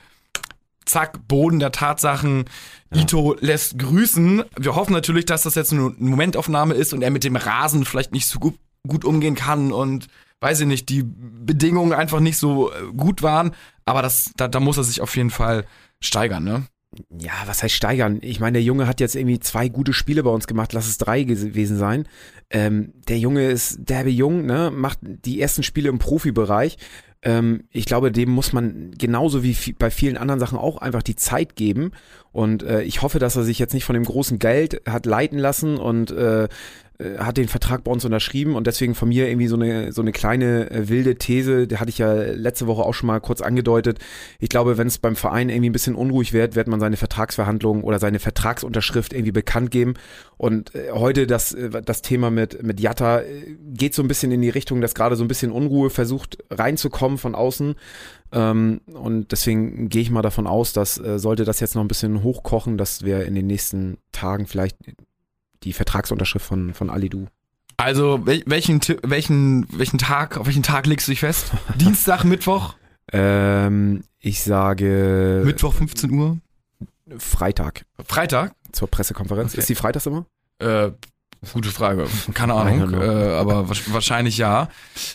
zack, 0.85 1.27
Boden 1.27 1.59
der 1.59 1.71
Tatsachen. 1.71 2.45
Ja. 2.93 3.01
Ito 3.01 3.35
lässt 3.39 3.79
grüßen. 3.79 4.43
Wir 4.57 4.75
hoffen 4.75 4.93
natürlich, 4.93 5.25
dass 5.25 5.43
das 5.43 5.55
jetzt 5.55 5.73
eine 5.73 5.93
Momentaufnahme 5.97 6.73
ist 6.73 6.93
und 6.93 7.01
er 7.01 7.09
mit 7.09 7.23
dem 7.23 7.35
Rasen 7.35 7.85
vielleicht 7.85 8.11
nicht 8.11 8.27
so 8.27 8.39
gut, 8.39 8.55
gut 8.87 9.05
umgehen 9.05 9.35
kann 9.35 9.71
und 9.71 10.07
weiß 10.41 10.61
ich 10.61 10.67
nicht, 10.67 10.89
die 10.89 11.03
Bedingungen 11.03 11.93
einfach 11.93 12.19
nicht 12.19 12.37
so 12.37 12.71
äh, 12.71 12.91
gut 12.95 13.23
waren. 13.23 13.51
Aber 13.85 14.01
das, 14.01 14.31
da, 14.37 14.47
da 14.47 14.59
muss 14.59 14.77
er 14.77 14.83
sich 14.83 15.01
auf 15.01 15.15
jeden 15.15 15.29
Fall 15.29 15.65
steigern, 16.01 16.43
ne? 16.43 16.63
Ja, 17.09 17.33
was 17.45 17.61
heißt 17.61 17.75
steigern? 17.75 18.19
Ich 18.21 18.39
meine, 18.39 18.53
der 18.53 18.63
Junge 18.63 18.87
hat 18.87 19.01
jetzt 19.01 19.15
irgendwie 19.15 19.39
zwei 19.39 19.67
gute 19.67 19.91
Spiele 19.91 20.23
bei 20.23 20.29
uns 20.29 20.47
gemacht, 20.47 20.71
lass 20.71 20.87
es 20.87 20.97
drei 20.97 21.23
gewesen 21.23 21.77
sein. 21.77 22.07
Ähm, 22.49 22.93
der 23.09 23.19
Junge 23.19 23.47
ist 23.49 23.79
derbe 23.89 24.09
jung, 24.09 24.45
ne? 24.45 24.71
macht 24.73 24.99
die 25.01 25.41
ersten 25.41 25.63
Spiele 25.63 25.89
im 25.89 25.99
Profibereich. 25.99 26.77
Ähm, 27.21 27.63
ich 27.71 27.85
glaube, 27.85 28.11
dem 28.11 28.29
muss 28.29 28.53
man 28.53 28.91
genauso 28.97 29.43
wie 29.43 29.73
bei 29.73 29.91
vielen 29.91 30.15
anderen 30.15 30.39
Sachen 30.39 30.57
auch 30.57 30.77
einfach 30.77 31.03
die 31.03 31.15
Zeit 31.15 31.55
geben. 31.55 31.91
Und 32.31 32.63
äh, 32.63 32.83
ich 32.83 33.01
hoffe, 33.01 33.19
dass 33.19 33.35
er 33.35 33.43
sich 33.43 33.59
jetzt 33.59 33.73
nicht 33.73 33.83
von 33.83 33.95
dem 33.95 34.05
großen 34.05 34.39
Geld 34.39 34.81
hat 34.87 35.05
leiten 35.05 35.39
lassen 35.39 35.77
und 35.77 36.11
äh, 36.11 36.43
äh, 36.43 36.47
hat 37.17 37.37
den 37.37 37.47
Vertrag 37.47 37.83
bei 37.83 37.91
uns 37.91 38.05
unterschrieben 38.05 38.55
und 38.55 38.67
deswegen 38.67 38.95
von 38.95 39.09
mir 39.09 39.27
irgendwie 39.27 39.47
so 39.47 39.55
eine, 39.55 39.91
so 39.91 40.01
eine 40.01 40.13
kleine 40.13 40.71
äh, 40.71 40.87
wilde 40.87 41.15
These, 41.15 41.67
die 41.67 41.77
hatte 41.77 41.89
ich 41.89 41.97
ja 41.97 42.13
letzte 42.13 42.67
Woche 42.67 42.83
auch 42.83 42.93
schon 42.93 43.07
mal 43.07 43.19
kurz 43.19 43.41
angedeutet. 43.41 43.99
Ich 44.39 44.49
glaube, 44.49 44.77
wenn 44.77 44.87
es 44.87 44.97
beim 44.97 45.15
Verein 45.15 45.49
irgendwie 45.49 45.69
ein 45.69 45.73
bisschen 45.73 45.95
unruhig 45.95 46.31
wird, 46.31 46.55
wird 46.55 46.67
man 46.67 46.79
seine 46.79 46.95
Vertragsverhandlungen 46.95 47.83
oder 47.83 47.99
seine 47.99 48.19
Vertragsunterschrift 48.19 49.11
irgendwie 49.11 49.33
bekannt 49.33 49.71
geben. 49.71 49.95
Und 50.37 50.73
äh, 50.73 50.91
heute 50.91 51.27
das, 51.27 51.53
äh, 51.53 51.81
das 51.81 52.01
Thema 52.01 52.31
mit, 52.31 52.63
mit 52.63 52.79
Jatta 52.79 53.21
äh, 53.21 53.57
geht 53.73 53.93
so 53.93 54.01
ein 54.01 54.07
bisschen 54.07 54.31
in 54.31 54.41
die 54.41 54.49
Richtung, 54.49 54.79
dass 54.79 54.95
gerade 54.95 55.17
so 55.17 55.23
ein 55.23 55.27
bisschen 55.27 55.51
Unruhe 55.51 55.89
versucht 55.89 56.37
reinzukommen 56.49 57.17
von 57.17 57.35
außen. 57.35 57.75
Ähm, 58.31 58.81
und 58.85 59.31
deswegen 59.31 59.89
gehe 59.89 60.01
ich 60.01 60.11
mal 60.11 60.21
davon 60.21 60.47
aus, 60.47 60.73
dass 60.73 60.97
äh, 60.97 61.19
sollte 61.19 61.43
das 61.43 61.59
jetzt 61.59 61.75
noch 61.75 61.81
ein 61.81 61.89
bisschen 61.89 62.23
hochkochen, 62.23 62.77
dass 62.77 63.03
wir 63.03 63.25
in 63.25 63.35
den 63.35 63.47
nächsten 63.47 63.97
Tagen 64.11 64.47
vielleicht 64.47 64.77
die 65.63 65.73
Vertragsunterschrift 65.73 66.45
von, 66.45 66.73
von 66.73 66.89
Alidu. 66.89 67.27
Also 67.77 68.21
welchen, 68.25 68.79
welchen, 69.03 69.67
welchen 69.77 69.97
Tag, 69.97 70.37
auf 70.37 70.45
welchen 70.45 70.63
Tag 70.63 70.85
legst 70.87 71.07
du 71.07 71.11
dich 71.11 71.19
fest? 71.19 71.51
Dienstag, 71.75 72.23
Mittwoch? 72.23 72.75
Ähm, 73.11 74.03
ich 74.19 74.41
sage. 74.43 75.43
Mittwoch 75.45 75.73
15 75.73 76.11
Uhr? 76.11 76.37
Freitag. 77.17 77.85
Freitag? 78.03 78.55
Zur 78.71 78.89
Pressekonferenz. 78.89 79.51
Okay. 79.51 79.59
Ist 79.59 79.69
die 79.69 79.75
freitags 79.75 80.05
immer? 80.05 80.25
Äh, 80.59 80.91
Gute 81.53 81.69
Frage. 81.69 82.07
Keine 82.33 82.53
Ahnung. 82.53 82.93
äh, 82.93 83.05
aber 83.05 83.69
wahrscheinlich 83.69 84.37
ja. 84.37 84.69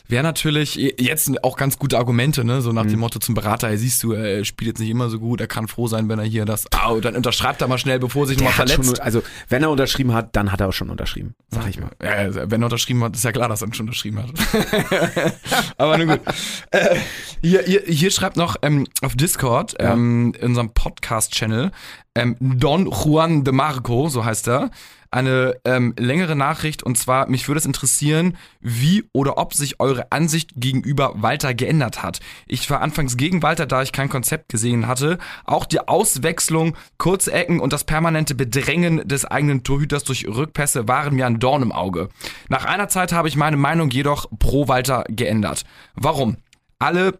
Wäre 0.08 0.22
natürlich 0.22 0.76
jetzt 0.76 1.42
auch 1.44 1.56
ganz 1.56 1.78
gute 1.78 1.98
Argumente, 1.98 2.44
ne? 2.44 2.62
So 2.62 2.72
nach 2.72 2.84
mhm. 2.84 2.90
dem 2.90 3.00
Motto 3.00 3.18
zum 3.18 3.34
Berater, 3.34 3.68
hey, 3.68 3.78
siehst 3.78 4.02
du, 4.02 4.12
er 4.12 4.44
spielt 4.44 4.68
jetzt 4.68 4.80
nicht 4.80 4.90
immer 4.90 5.08
so 5.08 5.18
gut, 5.18 5.40
er 5.40 5.46
kann 5.46 5.68
froh 5.68 5.86
sein, 5.86 6.08
wenn 6.08 6.18
er 6.18 6.24
hier 6.24 6.44
das. 6.44 6.66
Au, 6.72 7.00
dann 7.00 7.16
unterschreibt 7.16 7.60
er 7.60 7.68
mal 7.68 7.78
schnell, 7.78 7.98
bevor 7.98 8.26
sich 8.26 8.38
nochmal 8.38 8.52
verletzt. 8.52 8.84
Schon, 8.84 9.00
also, 9.00 9.22
wenn 9.48 9.62
er 9.62 9.70
unterschrieben 9.70 10.14
hat, 10.14 10.36
dann 10.36 10.52
hat 10.52 10.60
er 10.60 10.68
auch 10.68 10.72
schon 10.72 10.90
unterschrieben. 10.90 11.34
Sag 11.50 11.68
ich 11.68 11.80
mal. 11.80 11.90
Ja, 12.02 12.50
wenn 12.50 12.62
er 12.62 12.66
unterschrieben 12.66 13.02
hat, 13.02 13.16
ist 13.16 13.24
ja 13.24 13.32
klar, 13.32 13.48
dass 13.48 13.62
er 13.62 13.72
schon 13.74 13.86
unterschrieben 13.86 14.22
hat. 14.22 14.30
aber 15.78 15.98
nun 15.98 16.08
gut. 16.08 16.20
Äh, 16.70 16.96
hier, 17.42 17.62
hier, 17.62 17.82
hier 17.86 18.10
schreibt 18.10 18.36
noch 18.36 18.56
ähm, 18.62 18.86
auf 19.02 19.14
Discord, 19.16 19.76
ja. 19.80 19.92
ähm, 19.92 20.34
in 20.38 20.48
unserem 20.48 20.70
Podcast-Channel, 20.72 21.70
ähm, 22.14 22.36
Don 22.40 22.86
Juan 22.90 23.44
de 23.44 23.52
Marco, 23.52 24.08
so 24.08 24.24
heißt 24.24 24.48
er 24.48 24.70
eine 25.10 25.56
ähm, 25.64 25.94
längere 25.98 26.36
Nachricht 26.36 26.82
und 26.82 26.96
zwar, 26.96 27.28
mich 27.28 27.48
würde 27.48 27.58
es 27.58 27.66
interessieren, 27.66 28.36
wie 28.60 29.04
oder 29.12 29.38
ob 29.38 29.54
sich 29.54 29.80
eure 29.80 30.12
Ansicht 30.12 30.52
gegenüber 30.56 31.14
Walter 31.16 31.52
geändert 31.54 32.02
hat. 32.02 32.20
Ich 32.46 32.68
war 32.70 32.80
anfangs 32.80 33.16
gegen 33.16 33.42
Walter, 33.42 33.66
da 33.66 33.82
ich 33.82 33.92
kein 33.92 34.08
Konzept 34.08 34.48
gesehen 34.48 34.86
hatte. 34.86 35.18
Auch 35.44 35.66
die 35.66 35.80
Auswechslung, 35.80 36.76
kurze 36.98 37.32
Ecken 37.32 37.60
und 37.60 37.72
das 37.72 37.84
permanente 37.84 38.34
Bedrängen 38.34 39.06
des 39.08 39.24
eigenen 39.24 39.64
Torhüters 39.64 40.04
durch 40.04 40.26
Rückpässe 40.28 40.86
waren 40.86 41.14
mir 41.14 41.26
ein 41.26 41.40
Dorn 41.40 41.62
im 41.62 41.72
Auge. 41.72 42.08
Nach 42.48 42.64
einer 42.64 42.88
Zeit 42.88 43.12
habe 43.12 43.28
ich 43.28 43.36
meine 43.36 43.56
Meinung 43.56 43.90
jedoch 43.90 44.26
pro 44.38 44.68
Walter 44.68 45.04
geändert. 45.08 45.64
Warum? 45.94 46.36
Alle 46.78 47.18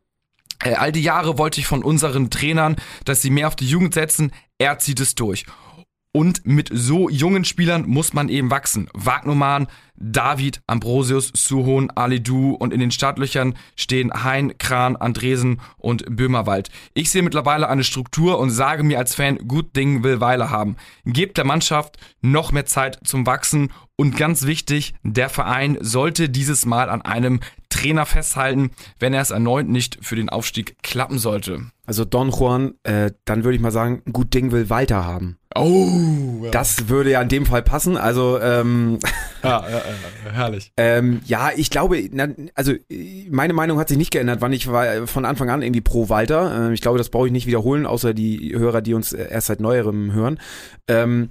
äh, 0.63 0.75
all 0.75 0.93
die 0.93 1.03
Jahre 1.03 1.39
wollte 1.39 1.61
ich 1.61 1.67
von 1.67 1.83
unseren 1.83 2.31
Trainern, 2.31 2.77
dass 3.05 3.23
sie 3.23 3.31
mehr 3.31 3.49
auf 3.49 3.57
die 3.57 3.67
Jugend 3.67 3.95
setzen. 3.95 4.33
Er 4.59 4.79
zieht 4.79 5.01
es 5.01 5.15
durch. 5.15 5.47
Und 6.13 6.45
mit 6.45 6.71
so 6.73 7.09
jungen 7.09 7.45
Spielern 7.45 7.87
muss 7.87 8.13
man 8.13 8.29
eben 8.29 8.51
wachsen. 8.51 8.89
Wagnumann, 8.93 9.69
David, 10.01 10.63
Ambrosius, 10.67 11.31
Suhon, 11.35 11.91
Alidu 11.95 12.55
und 12.55 12.73
in 12.73 12.81
den 12.81 12.91
Startlöchern 12.91 13.55
stehen 13.77 14.11
Hein, 14.13 14.55
Kran, 14.59 14.97
Andresen 14.97 15.61
und 15.77 16.05
Böhmerwald. 16.09 16.71
Ich 16.95 17.11
sehe 17.11 17.23
mittlerweile 17.23 17.69
eine 17.69 17.85
Struktur 17.85 18.39
und 18.39 18.51
sage 18.51 18.83
mir 18.83 18.99
als 18.99 19.15
Fan, 19.15 19.39
gut 19.47 19.77
Ding 19.77 20.03
will 20.03 20.21
Weile 20.21 20.51
haben. 20.51 20.77
Gebt 21.05 21.37
der 21.37 21.45
Mannschaft 21.45 21.99
noch 22.23 22.51
mehr 22.53 22.67
Zeit 22.67 22.99
zum 23.05 23.27
Wachsen 23.27 23.71
und 24.01 24.17
ganz 24.17 24.47
wichtig, 24.47 24.95
der 25.03 25.29
Verein 25.29 25.77
sollte 25.83 26.31
dieses 26.31 26.65
Mal 26.65 26.89
an 26.89 27.03
einem 27.03 27.41
Trainer 27.69 28.07
festhalten, 28.07 28.71
wenn 28.99 29.13
er 29.13 29.21
es 29.21 29.31
erneut 29.31 29.69
nicht 29.69 29.99
für 30.01 30.17
den 30.17 30.31
Aufstieg 30.31 30.83
klappen 30.83 31.19
sollte. 31.19 31.67
Also 31.85 32.07
Don 32.07 32.31
Juan, 32.31 32.75
äh, 32.83 33.11
dann 33.27 33.45
würde 33.45 33.57
ich 33.57 33.61
mal 33.61 33.73
sagen, 33.73 34.03
gut 34.11 34.33
Ding 34.33 34.53
will 34.53 34.71
Walter 34.71 35.05
haben. 35.05 35.37
Oh, 35.55 36.45
ja. 36.45 36.51
das 36.51 36.89
würde 36.89 37.11
ja 37.11 37.21
in 37.21 37.29
dem 37.29 37.45
Fall 37.45 37.63
passen. 37.63 37.97
Also 37.97 38.41
ähm, 38.41 39.01
ja, 39.43 39.69
ja, 39.69 39.77
ja, 39.77 39.83
herrlich. 40.33 40.73
Ähm, 40.77 41.21
ja, 41.25 41.51
ich 41.55 41.71
glaube, 41.71 42.09
na, 42.13 42.29
also 42.55 42.73
meine 43.31 43.53
Meinung 43.53 43.79
hat 43.79 43.89
sich 43.89 43.99
nicht 43.99 44.11
geändert, 44.11 44.41
wann 44.41 44.53
ich 44.53 44.67
war 44.67 45.07
von 45.07 45.25
Anfang 45.25 45.51
an 45.51 45.63
irgendwie 45.63 45.81
pro 45.81 46.09
Walter. 46.09 46.67
Ähm, 46.67 46.73
ich 46.73 46.81
glaube, 46.81 46.99
das 46.99 47.09
brauche 47.09 47.27
ich 47.27 47.33
nicht 47.33 47.47
wiederholen, 47.47 47.87
außer 47.87 48.15
die 48.15 48.55
Hörer, 48.57 48.83
die 48.83 48.95
uns 48.95 49.13
erst 49.13 49.49
seit 49.49 49.61
neuerem 49.61 50.13
hören. 50.13 50.39
Ähm, 50.89 51.31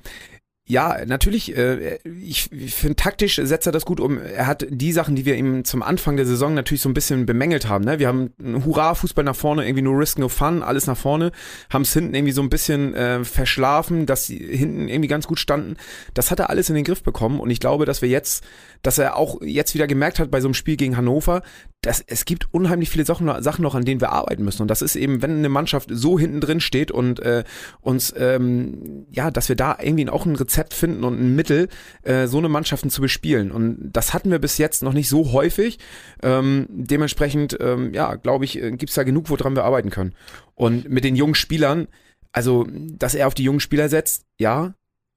ja, 0.70 1.04
natürlich. 1.04 1.58
Äh, 1.58 1.98
ich 2.22 2.52
ich 2.52 2.76
finde, 2.76 2.96
taktisch 2.96 3.38
setzt 3.42 3.66
er 3.66 3.72
das 3.72 3.86
gut 3.86 4.00
um. 4.00 4.20
Er 4.22 4.46
hat 4.46 4.68
die 4.70 4.92
Sachen, 4.92 5.16
die 5.16 5.26
wir 5.26 5.36
ihm 5.36 5.66
zum 5.66 5.82
Anfang 5.82 6.16
der 6.16 6.28
Saison 6.28 6.54
natürlich 6.54 6.82
so 6.82 6.90
ein 6.90 6.94
bisschen 6.94 7.26
bemängelt 7.26 7.68
haben. 7.68 7.86
Ne? 7.86 7.98
Wir 7.98 8.08
haben 8.08 8.34
Hurra, 8.40 8.94
Fußball 8.94 9.24
nach 9.24 9.36
vorne, 9.36 9.66
irgendwie 9.66 9.82
no 9.82 9.94
risk, 9.94 10.20
no 10.20 10.30
fun, 10.30 10.62
alles 10.62 10.86
nach 10.86 10.96
vorne. 10.96 11.32
Haben 11.72 11.82
es 11.82 11.94
hinten 11.94 12.14
irgendwie 12.14 12.34
so 12.34 12.44
ein 12.44 12.52
bisschen 12.52 12.94
äh, 12.94 13.24
verschlafen, 13.24 14.06
dass 14.06 14.28
sie 14.28 14.38
hinten 14.38 14.90
irgendwie 14.90 15.08
ganz 15.08 15.26
gut 15.26 15.40
standen. 15.40 15.76
Das 16.14 16.30
hat 16.30 16.38
er 16.38 16.52
alles 16.52 16.70
in 16.70 16.76
den 16.76 16.84
Griff 16.84 17.02
bekommen. 17.02 17.40
Und 17.40 17.50
ich 17.50 17.60
glaube, 17.60 17.86
dass 17.86 18.04
wir 18.04 18.10
jetzt, 18.10 18.44
dass 18.84 19.00
er 19.00 19.16
auch 19.16 19.42
jetzt 19.42 19.74
wieder 19.74 19.88
gemerkt 19.88 20.20
hat 20.20 20.30
bei 20.30 20.40
so 20.40 20.48
einem 20.48 20.54
Spiel 20.54 20.78
gegen 20.78 20.98
Hannover, 20.98 21.42
das, 21.82 22.04
es 22.06 22.26
gibt 22.26 22.54
unheimlich 22.54 22.90
viele 22.90 23.06
Sachen, 23.06 23.32
Sachen 23.42 23.62
noch, 23.62 23.74
an 23.74 23.86
denen 23.86 24.02
wir 24.02 24.12
arbeiten 24.12 24.44
müssen. 24.44 24.62
Und 24.62 24.68
das 24.68 24.82
ist 24.82 24.98
eben, 24.98 25.22
wenn 25.22 25.38
eine 25.38 25.48
Mannschaft 25.48 25.90
so 25.92 26.20
hinten 26.20 26.42
drin 26.42 26.60
steht 26.60 26.92
und 26.92 27.22
äh, 27.22 27.46
uns, 27.80 28.14
ähm, 28.18 29.06
ja, 29.12 29.32
dass 29.32 29.48
wir 29.48 29.56
da 29.56 29.78
irgendwie 29.82 30.10
auch 30.10 30.26
ein 30.26 30.36
Rezept 30.36 30.74
finden 30.74 31.06
und 31.06 31.20
ein 31.20 31.36
Mittel, 31.36 31.70
äh, 32.04 32.28
so 32.28 32.38
eine 32.38 32.50
Mannschaften 32.50 32.90
zu 32.90 33.02
bespielen. 33.02 33.52
Und 33.52 33.92
das 33.94 34.14
hatten 34.14 34.30
wir 34.30 34.40
bis 34.40 34.58
jetzt 34.58 34.84
noch 34.84 34.94
nicht 34.94 35.08
so 35.08 35.32
häufig. 35.32 35.80
Ähm, 36.22 36.66
dementsprechend, 36.70 37.58
ähm, 37.62 37.94
ja, 37.94 38.16
glaube 38.16 38.44
ich, 38.44 38.62
äh, 38.62 38.72
gibt's 38.72 38.96
da 38.96 39.04
genug, 39.04 39.30
woran 39.30 39.56
wir 39.56 39.64
arbeiten 39.64 39.90
können. 39.90 40.14
Und 40.56 40.90
mit 40.90 41.06
den 41.06 41.16
jungen 41.16 41.36
Spielern, 41.36 41.88
also, 42.34 42.68
dass 42.70 43.16
er 43.16 43.28
auf 43.28 43.34
die 43.34 43.44
jungen 43.44 43.62
Spieler 43.62 43.88
setzt, 43.88 44.26
ja, 44.38 44.74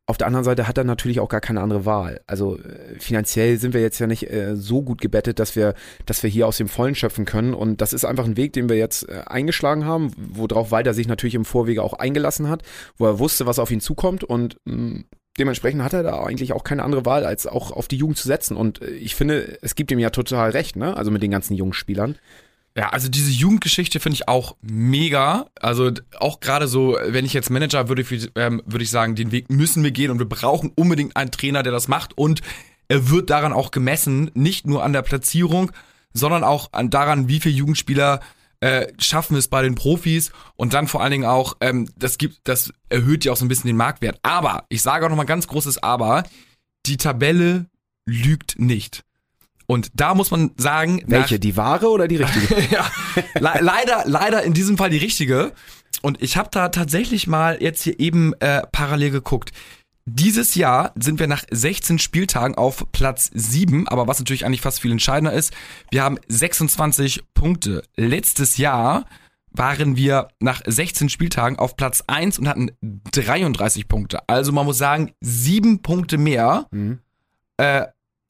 auf 0.07 0.19
der 0.19 0.27
anderen 0.27 0.45
Seite 0.45 0.67
hat 0.67 0.79
er 0.79 0.85
natürlich 0.85 1.21
auch 1.21 1.29
gar 1.29 1.41
keine 1.41 1.61
andere 1.61 1.87
Wahl. 1.87 2.21
Also 2.27 2.59
äh, 2.59 2.99
finanziell 2.99 3.59
sind 3.59 3.73
wir 3.73 3.81
jetzt 3.81 4.01
ja 4.01 4.09
nicht 4.09 4.29
äh, 4.31 4.57
so 4.57 4.83
gut 4.83 5.01
gebettet, 5.01 5.38
dass 5.38 5.55
wir, 5.55 5.75
dass 6.07 6.23
wir 6.23 6.31
hier 6.31 6.49
aus 6.49 6.57
dem 6.57 6.69
Vollen 6.69 6.97
schöpfen 6.97 7.25
können. 7.25 7.55
Und 7.55 7.81
das 7.81 7.93
ist 7.93 8.05
einfach 8.05 8.25
ein 8.25 8.37
Weg, 8.37 8.53
den 8.53 8.69
wir 8.69 8.77
jetzt 8.77 9.09
äh, 9.09 9.23
eingeschlagen 9.27 9.85
haben, 9.85 10.12
worauf 10.17 10.73
Walter 10.73 10.93
sich 10.93 11.07
natürlich 11.07 11.37
im 11.37 11.45
Vorwege 11.45 11.83
auch 11.83 11.95
eingelassen 11.95 12.49
hat, 12.49 12.62
wo 12.97 13.07
er 13.07 13.21
wusste, 13.21 13.47
was 13.47 13.61
auf 13.61 13.71
ihn 13.71 13.81
zukommt. 13.81 14.25
Und 14.25 14.57
mh, 14.65 14.77
mm, 14.77 15.05
dementsprechend 15.38 15.83
hat 15.83 15.93
er 15.93 16.03
da 16.03 16.23
eigentlich 16.25 16.53
auch 16.53 16.65
keine 16.65 16.83
andere 16.83 17.07
Wahl, 17.07 17.25
als 17.25 17.47
auch 17.47 17.71
auf 17.71 17.87
die 17.87 17.97
Jugend 17.97 18.19
zu 18.19 18.27
setzen. 18.27 18.57
Und 18.57 18.83
äh, 18.83 18.91
ich 18.91 19.15
finde, 19.15 19.59
es 19.62 19.77
gibt 19.77 19.93
ihm 19.93 20.01
ja 20.01 20.11
total 20.11 20.51
recht, 20.51 20.75
ne? 20.75 20.97
Also 20.97 21.12
mit 21.12 21.23
den 21.23 21.31
ganzen 21.31 21.55
jungen 21.55 21.75
Spielern. 21.75 22.17
Ja, 22.77 22.89
also 22.89 23.09
diese 23.09 23.31
Jugendgeschichte 23.31 24.01
finde 24.01 24.15
ich 24.15 24.29
auch 24.29 24.57
mega. 24.63 25.47
Also 25.61 25.91
auch 26.19 26.41
gerade 26.41 26.67
so, 26.69 26.97
wenn 27.07 27.27
ich 27.27 27.35
jetzt 27.35 27.51
Manager 27.51 27.89
würde, 27.89 28.03
ähm, 28.35 28.63
würde 28.65 28.83
ich 28.83 28.91
sagen, 28.91 29.15
den 29.15 29.31
Weg 29.31 29.51
müssen 29.51 29.85
wir 29.85 29.91
gehen 29.91 30.11
und 30.11 30.19
wir 30.19 30.29
brauchen 30.29 30.73
unbedingt 30.75 31.17
einen 31.17 31.31
Trainer, 31.31 31.63
der 31.63 31.73
das 31.73 31.89
macht 31.89 32.17
und 32.17 32.41
er 32.89 33.11
wird 33.11 33.31
daran 33.31 33.53
auch 33.53 33.71
gemessen, 33.71 34.31
nicht 34.35 34.67
nur 34.67 34.83
an 34.85 34.93
der 34.93 35.03
Platzierung, 35.03 35.71
sondern 36.13 36.45
auch 36.45 36.73
an 36.73 36.91
daran, 36.91 37.29
wie 37.29 37.41
viele 37.41 37.55
Jugendspieler 37.55 38.21
äh, 38.61 38.93
schaffen 38.99 39.37
es 39.37 39.49
bei 39.49 39.63
den 39.63 39.75
Profis 39.75 40.31
und 40.57 40.73
dann 40.73 40.89
vor 40.89 41.03
allen 41.03 41.11
Dingen 41.11 41.25
auch, 41.25 41.57
ähm, 41.61 41.89
das 41.97 42.17
gibt, 42.17 42.41
das 42.45 42.73
erhöht 42.89 43.25
ja 43.25 43.33
auch 43.33 43.37
so 43.37 43.45
ein 43.45 43.49
bisschen 43.49 43.67
den 43.67 43.77
Marktwert. 43.77 44.19
Aber 44.23 44.67
ich 44.69 44.83
sage 44.83 45.05
auch 45.05 45.11
noch 45.11 45.17
mal 45.17 45.25
ganz 45.25 45.47
großes 45.47 45.83
Aber: 45.83 46.23
Die 46.87 46.97
Tabelle 46.97 47.67
lügt 48.07 48.59
nicht. 48.59 49.05
Und 49.66 49.90
da 49.94 50.14
muss 50.14 50.31
man 50.31 50.53
sagen. 50.57 51.03
Welche? 51.07 51.38
die 51.38 51.57
wahre 51.57 51.88
oder 51.90 52.09
die 52.09 52.16
richtige? 52.16 52.61
ja, 52.70 52.90
le 53.35 53.53
leider, 53.61 54.05
leider 54.07 54.42
in 54.42 54.55
diesem 54.55 54.77
Fall 54.77 54.90
die 54.90 54.98
richtige. 54.98 55.53
Und 56.03 56.22
ich 56.22 56.37
habe 56.37 56.48
da 56.51 56.68
tatsächlich 56.68 57.27
mal 57.27 57.59
jetzt 57.61 57.83
hier 57.83 57.98
eben 58.01 58.35
äh, 58.40 58.62
parallel 58.72 59.11
geguckt. 59.11 59.53
Dieses 60.05 60.57
Jahr 60.57 60.92
sind 60.96 61.20
wir 61.20 61.29
nach 61.29 61.44
16 61.48 62.01
Spieltagen 62.01 62.57
auf 62.57 62.87
Platz 62.90 63.31
7, 63.33 63.87
aber 63.87 64.09
was 64.09 64.18
natürlich 64.18 64.44
eigentlich 64.44 64.61
fast 64.61 64.81
viel 64.81 64.90
entscheidender 64.90 65.33
ist, 65.33 65.53
wir 65.92 66.03
haben 66.03 66.18
26 66.27 67.22
Punkte. 67.35 67.85
Letztes 67.96 68.57
Jahr 68.57 69.05
waren 69.53 69.96
wir 69.96 70.29
nach 70.40 70.62
16 70.66 71.09
Spieltagen 71.09 71.57
auf 71.57 71.77
Platz 71.77 72.03
1 72.07 72.40
und 72.40 72.48
hatten 72.48 72.72
33 73.12 73.87
Punkte. 73.87 74.29
Also 74.29 74.51
man 74.51 74.66
muss 74.66 74.79
sagen, 74.79 75.12
sieben 75.20 75.83
Punkte 75.83 76.18
mehr 76.18 76.66
mhm. 76.72 76.98
äh, 77.59 77.87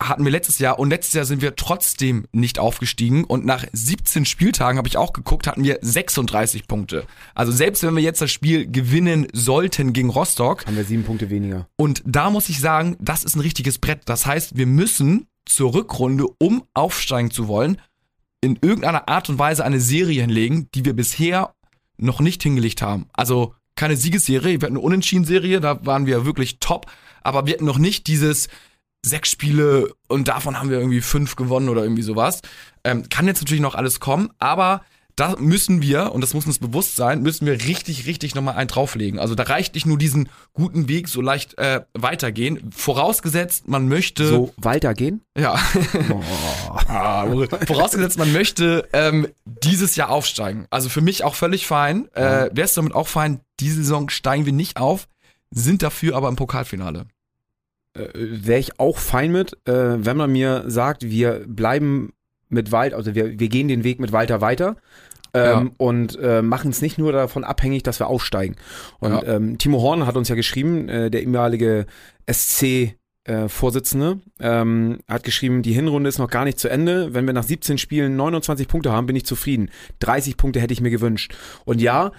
hatten 0.08 0.24
wir 0.24 0.30
letztes 0.32 0.58
Jahr 0.58 0.78
und 0.78 0.90
letztes 0.90 1.14
Jahr 1.14 1.24
sind 1.24 1.42
wir 1.42 1.56
trotzdem 1.56 2.26
nicht 2.32 2.58
aufgestiegen 2.58 3.24
und 3.24 3.44
nach 3.44 3.64
17 3.72 4.24
Spieltagen 4.24 4.78
habe 4.78 4.88
ich 4.88 4.96
auch 4.96 5.12
geguckt, 5.12 5.46
hatten 5.46 5.64
wir 5.64 5.78
36 5.80 6.66
Punkte. 6.66 7.04
Also 7.34 7.52
selbst 7.52 7.82
wenn 7.82 7.94
wir 7.96 8.02
jetzt 8.02 8.20
das 8.20 8.30
Spiel 8.30 8.70
gewinnen 8.70 9.28
sollten 9.32 9.92
gegen 9.92 10.10
Rostock, 10.10 10.66
haben 10.66 10.76
wir 10.76 10.84
sieben 10.84 11.04
Punkte 11.04 11.30
weniger. 11.30 11.66
Und 11.76 12.02
da 12.06 12.30
muss 12.30 12.48
ich 12.48 12.60
sagen, 12.60 12.96
das 13.00 13.24
ist 13.24 13.36
ein 13.36 13.40
richtiges 13.40 13.78
Brett. 13.78 14.02
Das 14.06 14.26
heißt, 14.26 14.56
wir 14.56 14.66
müssen 14.66 15.26
zur 15.46 15.74
Rückrunde, 15.74 16.26
um 16.38 16.64
aufsteigen 16.74 17.30
zu 17.30 17.48
wollen, 17.48 17.80
in 18.40 18.58
irgendeiner 18.60 19.08
Art 19.08 19.28
und 19.28 19.38
Weise 19.38 19.64
eine 19.64 19.80
Serie 19.80 20.20
hinlegen, 20.22 20.68
die 20.74 20.84
wir 20.84 20.94
bisher 20.94 21.54
noch 21.96 22.20
nicht 22.20 22.42
hingelegt 22.42 22.82
haben. 22.82 23.06
Also 23.12 23.54
keine 23.76 23.96
Siegesserie, 23.96 24.60
wir 24.60 24.66
hatten 24.66 24.76
eine 24.76 24.84
Unentschieden-Serie, 24.84 25.60
da 25.60 25.84
waren 25.86 26.06
wir 26.06 26.26
wirklich 26.26 26.58
top, 26.58 26.86
aber 27.22 27.46
wir 27.46 27.54
hatten 27.54 27.64
noch 27.64 27.78
nicht 27.78 28.06
dieses 28.06 28.48
sechs 29.04 29.30
Spiele 29.30 29.92
und 30.08 30.28
davon 30.28 30.58
haben 30.58 30.70
wir 30.70 30.78
irgendwie 30.78 31.00
fünf 31.00 31.36
gewonnen 31.36 31.68
oder 31.68 31.82
irgendwie 31.82 32.02
sowas. 32.02 32.40
Ähm, 32.84 33.08
kann 33.08 33.26
jetzt 33.26 33.40
natürlich 33.40 33.62
noch 33.62 33.74
alles 33.74 34.00
kommen, 34.00 34.30
aber 34.38 34.82
da 35.16 35.36
müssen 35.38 35.82
wir, 35.82 36.12
und 36.12 36.22
das 36.22 36.32
muss 36.32 36.46
uns 36.46 36.58
bewusst 36.58 36.96
sein, 36.96 37.22
müssen 37.22 37.46
wir 37.46 37.52
richtig, 37.52 38.06
richtig 38.06 38.34
nochmal 38.34 38.56
einen 38.56 38.68
drauflegen. 38.68 39.18
Also 39.20 39.34
da 39.34 39.42
reicht 39.42 39.74
nicht 39.74 39.84
nur 39.86 39.98
diesen 39.98 40.30
guten 40.54 40.88
Weg 40.88 41.08
so 41.08 41.20
leicht 41.20 41.58
äh, 41.58 41.82
weitergehen. 41.92 42.70
Vorausgesetzt, 42.74 43.68
man 43.68 43.88
möchte. 43.88 44.26
So 44.26 44.54
weitergehen? 44.56 45.22
Ja. 45.36 45.58
Oh. 46.10 46.22
ah, 46.88 47.26
vorausgesetzt, 47.66 48.18
man 48.18 48.32
möchte 48.32 48.88
ähm, 48.92 49.28
dieses 49.44 49.96
Jahr 49.96 50.10
aufsteigen. 50.10 50.66
Also 50.70 50.88
für 50.88 51.00
mich 51.00 51.24
auch 51.24 51.34
völlig 51.34 51.66
fein. 51.66 52.08
Äh, 52.14 52.50
Wäre 52.52 52.62
es 52.62 52.74
damit 52.74 52.94
auch 52.94 53.08
fein, 53.08 53.40
diese 53.60 53.76
Saison 53.76 54.08
steigen 54.08 54.46
wir 54.46 54.52
nicht 54.52 54.78
auf, 54.78 55.08
sind 55.50 55.82
dafür 55.82 56.16
aber 56.16 56.28
im 56.28 56.36
Pokalfinale 56.36 57.06
äh, 57.94 58.08
wäre 58.14 58.60
ich 58.60 58.78
auch 58.78 58.98
fein 58.98 59.32
mit, 59.32 59.54
äh, 59.66 60.04
wenn 60.04 60.16
man 60.16 60.32
mir 60.32 60.64
sagt, 60.66 61.04
wir 61.04 61.44
bleiben 61.46 62.12
mit 62.48 62.72
Wald, 62.72 62.94
also 62.94 63.14
wir, 63.14 63.38
wir 63.38 63.48
gehen 63.48 63.68
den 63.68 63.84
Weg 63.84 64.00
mit 64.00 64.12
Walter 64.12 64.40
weiter. 64.40 64.76
Ähm, 65.34 65.40
ja. 65.40 65.70
und 65.78 66.18
äh, 66.20 66.42
machen 66.42 66.72
es 66.72 66.82
nicht 66.82 66.98
nur 66.98 67.10
davon 67.10 67.42
abhängig, 67.42 67.82
dass 67.82 67.98
wir 67.98 68.06
aufsteigen. 68.06 68.56
Und 68.98 69.12
ja. 69.12 69.22
ähm, 69.22 69.56
Timo 69.56 69.80
Horn 69.80 70.04
hat 70.04 70.14
uns 70.14 70.28
ja 70.28 70.34
geschrieben, 70.34 70.90
äh, 70.90 71.10
der 71.10 71.22
ehemalige 71.22 71.86
SC 72.30 72.96
äh, 73.24 73.48
Vorsitzende, 73.48 74.20
ähm, 74.40 74.98
hat 75.08 75.22
geschrieben, 75.22 75.62
die 75.62 75.72
Hinrunde 75.72 76.08
ist 76.08 76.18
noch 76.18 76.28
gar 76.28 76.44
nicht 76.44 76.58
zu 76.58 76.68
Ende. 76.68 77.14
Wenn 77.14 77.26
wir 77.26 77.32
nach 77.32 77.44
17 77.44 77.78
Spielen 77.78 78.16
29 78.16 78.68
Punkte 78.68 78.92
haben, 78.92 79.06
bin 79.06 79.16
ich 79.16 79.24
zufrieden. 79.24 79.70
30 80.00 80.36
Punkte 80.36 80.60
hätte 80.60 80.72
ich 80.72 80.80
mir 80.80 80.90
gewünscht. 80.90 81.34
Und 81.64 81.80
ja, 81.80 82.12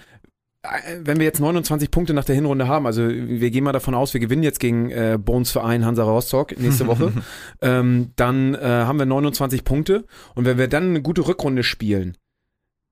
wenn 1.02 1.18
wir 1.18 1.24
jetzt 1.24 1.40
29 1.40 1.90
Punkte 1.90 2.14
nach 2.14 2.24
der 2.24 2.34
Hinrunde 2.34 2.68
haben, 2.68 2.86
also 2.86 3.06
wir 3.06 3.50
gehen 3.50 3.64
mal 3.64 3.72
davon 3.72 3.94
aus, 3.94 4.14
wir 4.14 4.20
gewinnen 4.20 4.42
jetzt 4.42 4.60
gegen 4.60 4.90
äh, 4.90 5.18
Bones 5.20 5.50
Verein 5.50 5.84
Hansa 5.84 6.04
Rostock 6.04 6.58
nächste 6.58 6.86
Woche, 6.86 7.12
ähm, 7.60 8.12
dann 8.16 8.54
äh, 8.54 8.60
haben 8.60 8.98
wir 8.98 9.06
29 9.06 9.64
Punkte 9.64 10.06
und 10.34 10.44
wenn 10.44 10.58
wir 10.58 10.68
dann 10.68 10.90
eine 10.90 11.02
gute 11.02 11.26
Rückrunde 11.26 11.62
spielen, 11.62 12.16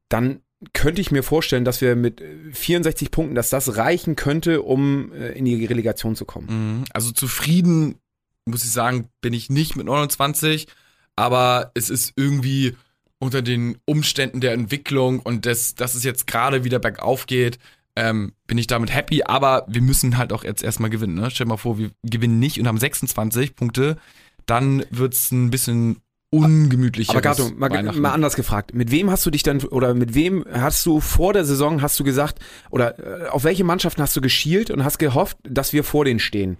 dann 0.08 0.40
könnte 0.74 1.00
ich 1.00 1.10
mir 1.10 1.22
vorstellen, 1.22 1.64
dass 1.64 1.80
wir 1.80 1.96
mit 1.96 2.22
64 2.52 3.10
Punkten, 3.10 3.34
dass 3.34 3.50
das 3.50 3.76
reichen 3.76 4.16
könnte, 4.16 4.62
um 4.62 5.12
äh, 5.12 5.32
in 5.32 5.44
die 5.44 5.64
Relegation 5.64 6.14
zu 6.14 6.24
kommen. 6.24 6.46
Mhm. 6.78 6.84
Also 6.92 7.10
zufrieden, 7.10 7.96
muss 8.44 8.64
ich 8.64 8.70
sagen, 8.70 9.08
bin 9.20 9.32
ich 9.32 9.50
nicht 9.50 9.76
mit 9.76 9.86
29, 9.86 10.68
aber 11.16 11.72
es 11.74 11.90
ist 11.90 12.12
irgendwie 12.16 12.76
unter 13.22 13.40
den 13.40 13.78
Umständen 13.84 14.40
der 14.40 14.52
Entwicklung 14.52 15.20
und 15.20 15.44
des, 15.44 15.76
dass 15.76 15.94
es 15.94 16.02
jetzt 16.02 16.26
gerade 16.26 16.64
wieder 16.64 16.80
bergauf 16.80 17.26
geht, 17.28 17.60
ähm, 17.94 18.32
bin 18.48 18.58
ich 18.58 18.66
damit 18.66 18.92
happy, 18.92 19.22
aber 19.22 19.64
wir 19.68 19.80
müssen 19.80 20.18
halt 20.18 20.32
auch 20.32 20.42
jetzt 20.42 20.64
erstmal 20.64 20.90
gewinnen. 20.90 21.14
Ne? 21.14 21.30
Stell 21.30 21.44
dir 21.44 21.50
mal 21.50 21.56
vor, 21.56 21.78
wir 21.78 21.92
gewinnen 22.02 22.40
nicht 22.40 22.58
und 22.58 22.66
haben 22.66 22.78
26 22.78 23.54
Punkte, 23.54 23.96
dann 24.46 24.84
wird's 24.90 25.30
ein 25.30 25.50
bisschen 25.50 25.98
ungemütlicher. 26.30 27.12
Aber 27.12 27.20
Gato, 27.20 27.50
mal, 27.54 27.70
mal, 27.92 28.10
anders 28.10 28.34
gefragt. 28.34 28.74
Mit 28.74 28.90
wem 28.90 29.08
hast 29.08 29.24
du 29.24 29.30
dich 29.30 29.44
dann 29.44 29.60
oder 29.60 29.94
mit 29.94 30.14
wem 30.14 30.44
hast 30.50 30.84
du 30.84 30.98
vor 30.98 31.32
der 31.32 31.44
Saison 31.44 31.80
hast 31.80 32.00
du 32.00 32.04
gesagt 32.04 32.40
oder 32.70 33.26
äh, 33.26 33.28
auf 33.28 33.44
welche 33.44 33.62
Mannschaften 33.62 34.02
hast 34.02 34.16
du 34.16 34.20
geschielt 34.20 34.68
und 34.68 34.82
hast 34.82 34.98
gehofft, 34.98 35.36
dass 35.44 35.72
wir 35.72 35.84
vor 35.84 36.04
denen 36.04 36.18
stehen? 36.18 36.56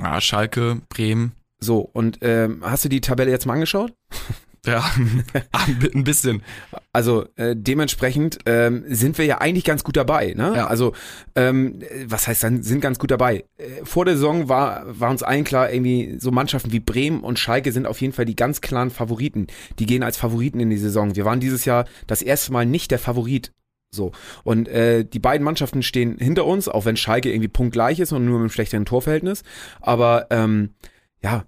Ah, 0.00 0.20
Schalke, 0.20 0.80
Bremen. 0.90 1.32
So 1.58 1.80
und 1.80 2.18
ähm, 2.20 2.62
hast 2.62 2.84
du 2.84 2.88
die 2.88 3.00
Tabelle 3.00 3.32
jetzt 3.32 3.46
mal 3.46 3.54
angeschaut? 3.54 3.92
Ja, 4.64 4.84
ein 5.94 6.04
bisschen. 6.04 6.42
Also 6.92 7.26
äh, 7.36 7.54
dementsprechend 7.56 8.38
ähm, 8.46 8.84
sind 8.88 9.18
wir 9.18 9.26
ja 9.26 9.38
eigentlich 9.38 9.64
ganz 9.64 9.84
gut 9.84 9.96
dabei. 9.96 10.32
Ne? 10.34 10.54
Ja. 10.56 10.66
Also 10.66 10.94
ähm, 11.34 11.80
was 12.06 12.26
heißt 12.28 12.42
dann 12.42 12.62
sind 12.62 12.80
ganz 12.80 12.98
gut 12.98 13.10
dabei? 13.10 13.44
Äh, 13.58 13.84
vor 13.84 14.04
der 14.04 14.14
Saison 14.14 14.48
war 14.48 14.84
war 14.86 15.10
uns 15.10 15.22
allen 15.22 15.44
klar, 15.44 15.72
irgendwie 15.72 16.16
so 16.18 16.30
Mannschaften 16.30 16.72
wie 16.72 16.80
Bremen 16.80 17.20
und 17.20 17.38
Schalke 17.38 17.72
sind 17.72 17.86
auf 17.86 18.00
jeden 18.00 18.12
Fall 18.12 18.24
die 18.24 18.36
ganz 18.36 18.60
klaren 18.60 18.90
Favoriten. 18.90 19.48
Die 19.78 19.86
gehen 19.86 20.02
als 20.02 20.16
Favoriten 20.16 20.60
in 20.60 20.70
die 20.70 20.78
Saison. 20.78 21.14
Wir 21.14 21.24
waren 21.24 21.40
dieses 21.40 21.64
Jahr 21.64 21.84
das 22.06 22.22
erste 22.22 22.52
Mal 22.52 22.64
nicht 22.64 22.90
der 22.90 22.98
Favorit. 22.98 23.52
So. 23.94 24.12
Und 24.42 24.68
äh, 24.68 25.04
die 25.04 25.18
beiden 25.18 25.44
Mannschaften 25.44 25.82
stehen 25.82 26.16
hinter 26.18 26.46
uns, 26.46 26.68
auch 26.68 26.84
wenn 26.84 26.96
Schalke 26.96 27.30
irgendwie 27.30 27.48
punktgleich 27.48 28.00
ist 28.00 28.12
und 28.12 28.24
nur 28.24 28.34
mit 28.34 28.42
einem 28.42 28.50
schlechteren 28.50 28.84
Torverhältnis. 28.84 29.42
Aber 29.80 30.26
ähm, 30.30 30.70
ja, 31.22 31.44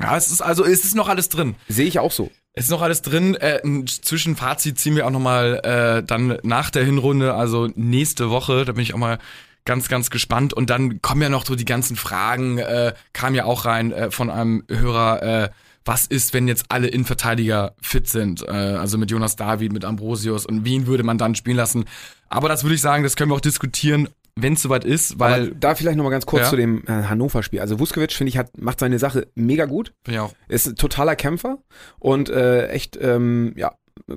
ja, 0.00 0.16
es 0.16 0.30
ist 0.30 0.40
also, 0.40 0.64
es 0.64 0.84
ist 0.84 0.94
noch 0.94 1.08
alles 1.08 1.28
drin. 1.28 1.56
Sehe 1.68 1.86
ich 1.86 1.98
auch 1.98 2.12
so. 2.12 2.30
Es 2.52 2.64
ist 2.64 2.70
noch 2.70 2.82
alles 2.82 3.02
drin. 3.02 3.36
Äh, 3.36 3.60
ein 3.64 3.86
Zwischenfazit 3.86 4.78
ziehen 4.78 4.96
wir 4.96 5.06
auch 5.06 5.10
nochmal 5.10 5.60
äh, 5.62 6.02
dann 6.02 6.38
nach 6.42 6.70
der 6.70 6.84
Hinrunde, 6.84 7.34
also 7.34 7.68
nächste 7.74 8.30
Woche. 8.30 8.64
Da 8.64 8.72
bin 8.72 8.82
ich 8.82 8.94
auch 8.94 8.98
mal 8.98 9.18
ganz, 9.64 9.88
ganz 9.88 10.10
gespannt. 10.10 10.52
Und 10.52 10.70
dann 10.70 11.00
kommen 11.02 11.22
ja 11.22 11.28
noch 11.28 11.46
so 11.46 11.54
die 11.54 11.64
ganzen 11.64 11.96
Fragen, 11.96 12.58
äh, 12.58 12.94
kam 13.12 13.34
ja 13.34 13.44
auch 13.44 13.66
rein 13.66 13.92
äh, 13.92 14.10
von 14.10 14.30
einem 14.30 14.64
Hörer, 14.68 15.22
äh, 15.22 15.48
was 15.84 16.06
ist, 16.06 16.34
wenn 16.34 16.48
jetzt 16.48 16.66
alle 16.68 16.88
Innenverteidiger 16.88 17.74
fit 17.80 18.08
sind? 18.08 18.42
Äh, 18.46 18.50
also 18.50 18.98
mit 18.98 19.10
Jonas 19.10 19.36
David, 19.36 19.72
mit 19.72 19.84
Ambrosius 19.84 20.46
und 20.46 20.64
wen 20.64 20.86
würde 20.86 21.02
man 21.04 21.18
dann 21.18 21.34
spielen 21.34 21.56
lassen? 21.56 21.84
Aber 22.28 22.48
das 22.48 22.64
würde 22.64 22.74
ich 22.74 22.80
sagen, 22.80 23.02
das 23.02 23.16
können 23.16 23.30
wir 23.30 23.34
auch 23.36 23.40
diskutieren 23.40 24.08
wenn 24.36 24.54
es 24.54 24.62
soweit 24.62 24.84
ist, 24.84 25.18
weil. 25.18 25.42
Aber 25.48 25.54
da 25.54 25.74
vielleicht 25.74 25.96
nochmal 25.96 26.12
ganz 26.12 26.26
kurz 26.26 26.44
Ja. 26.44 26.50
zu 26.50 26.56
dem 26.56 26.82
äh, 26.86 26.90
Hannover-Spiel. 27.04 27.60
Also 27.60 27.78
Vuskovic, 27.78 28.12
finde 28.12 28.30
ich, 28.30 28.38
hat, 28.38 28.58
macht 28.58 28.80
seine 28.80 28.98
Sache 28.98 29.28
mega 29.34 29.66
gut. 29.66 29.92
Bin 30.04 30.14
ich 30.14 30.20
auch. 30.20 30.32
Ist 30.48 30.66
ein 30.66 30.76
totaler 30.76 31.16
Kämpfer 31.16 31.58
und 31.98 32.28
äh, 32.30 32.68
echt, 32.68 32.98
ähm, 33.00 33.52
ja, 33.56 33.72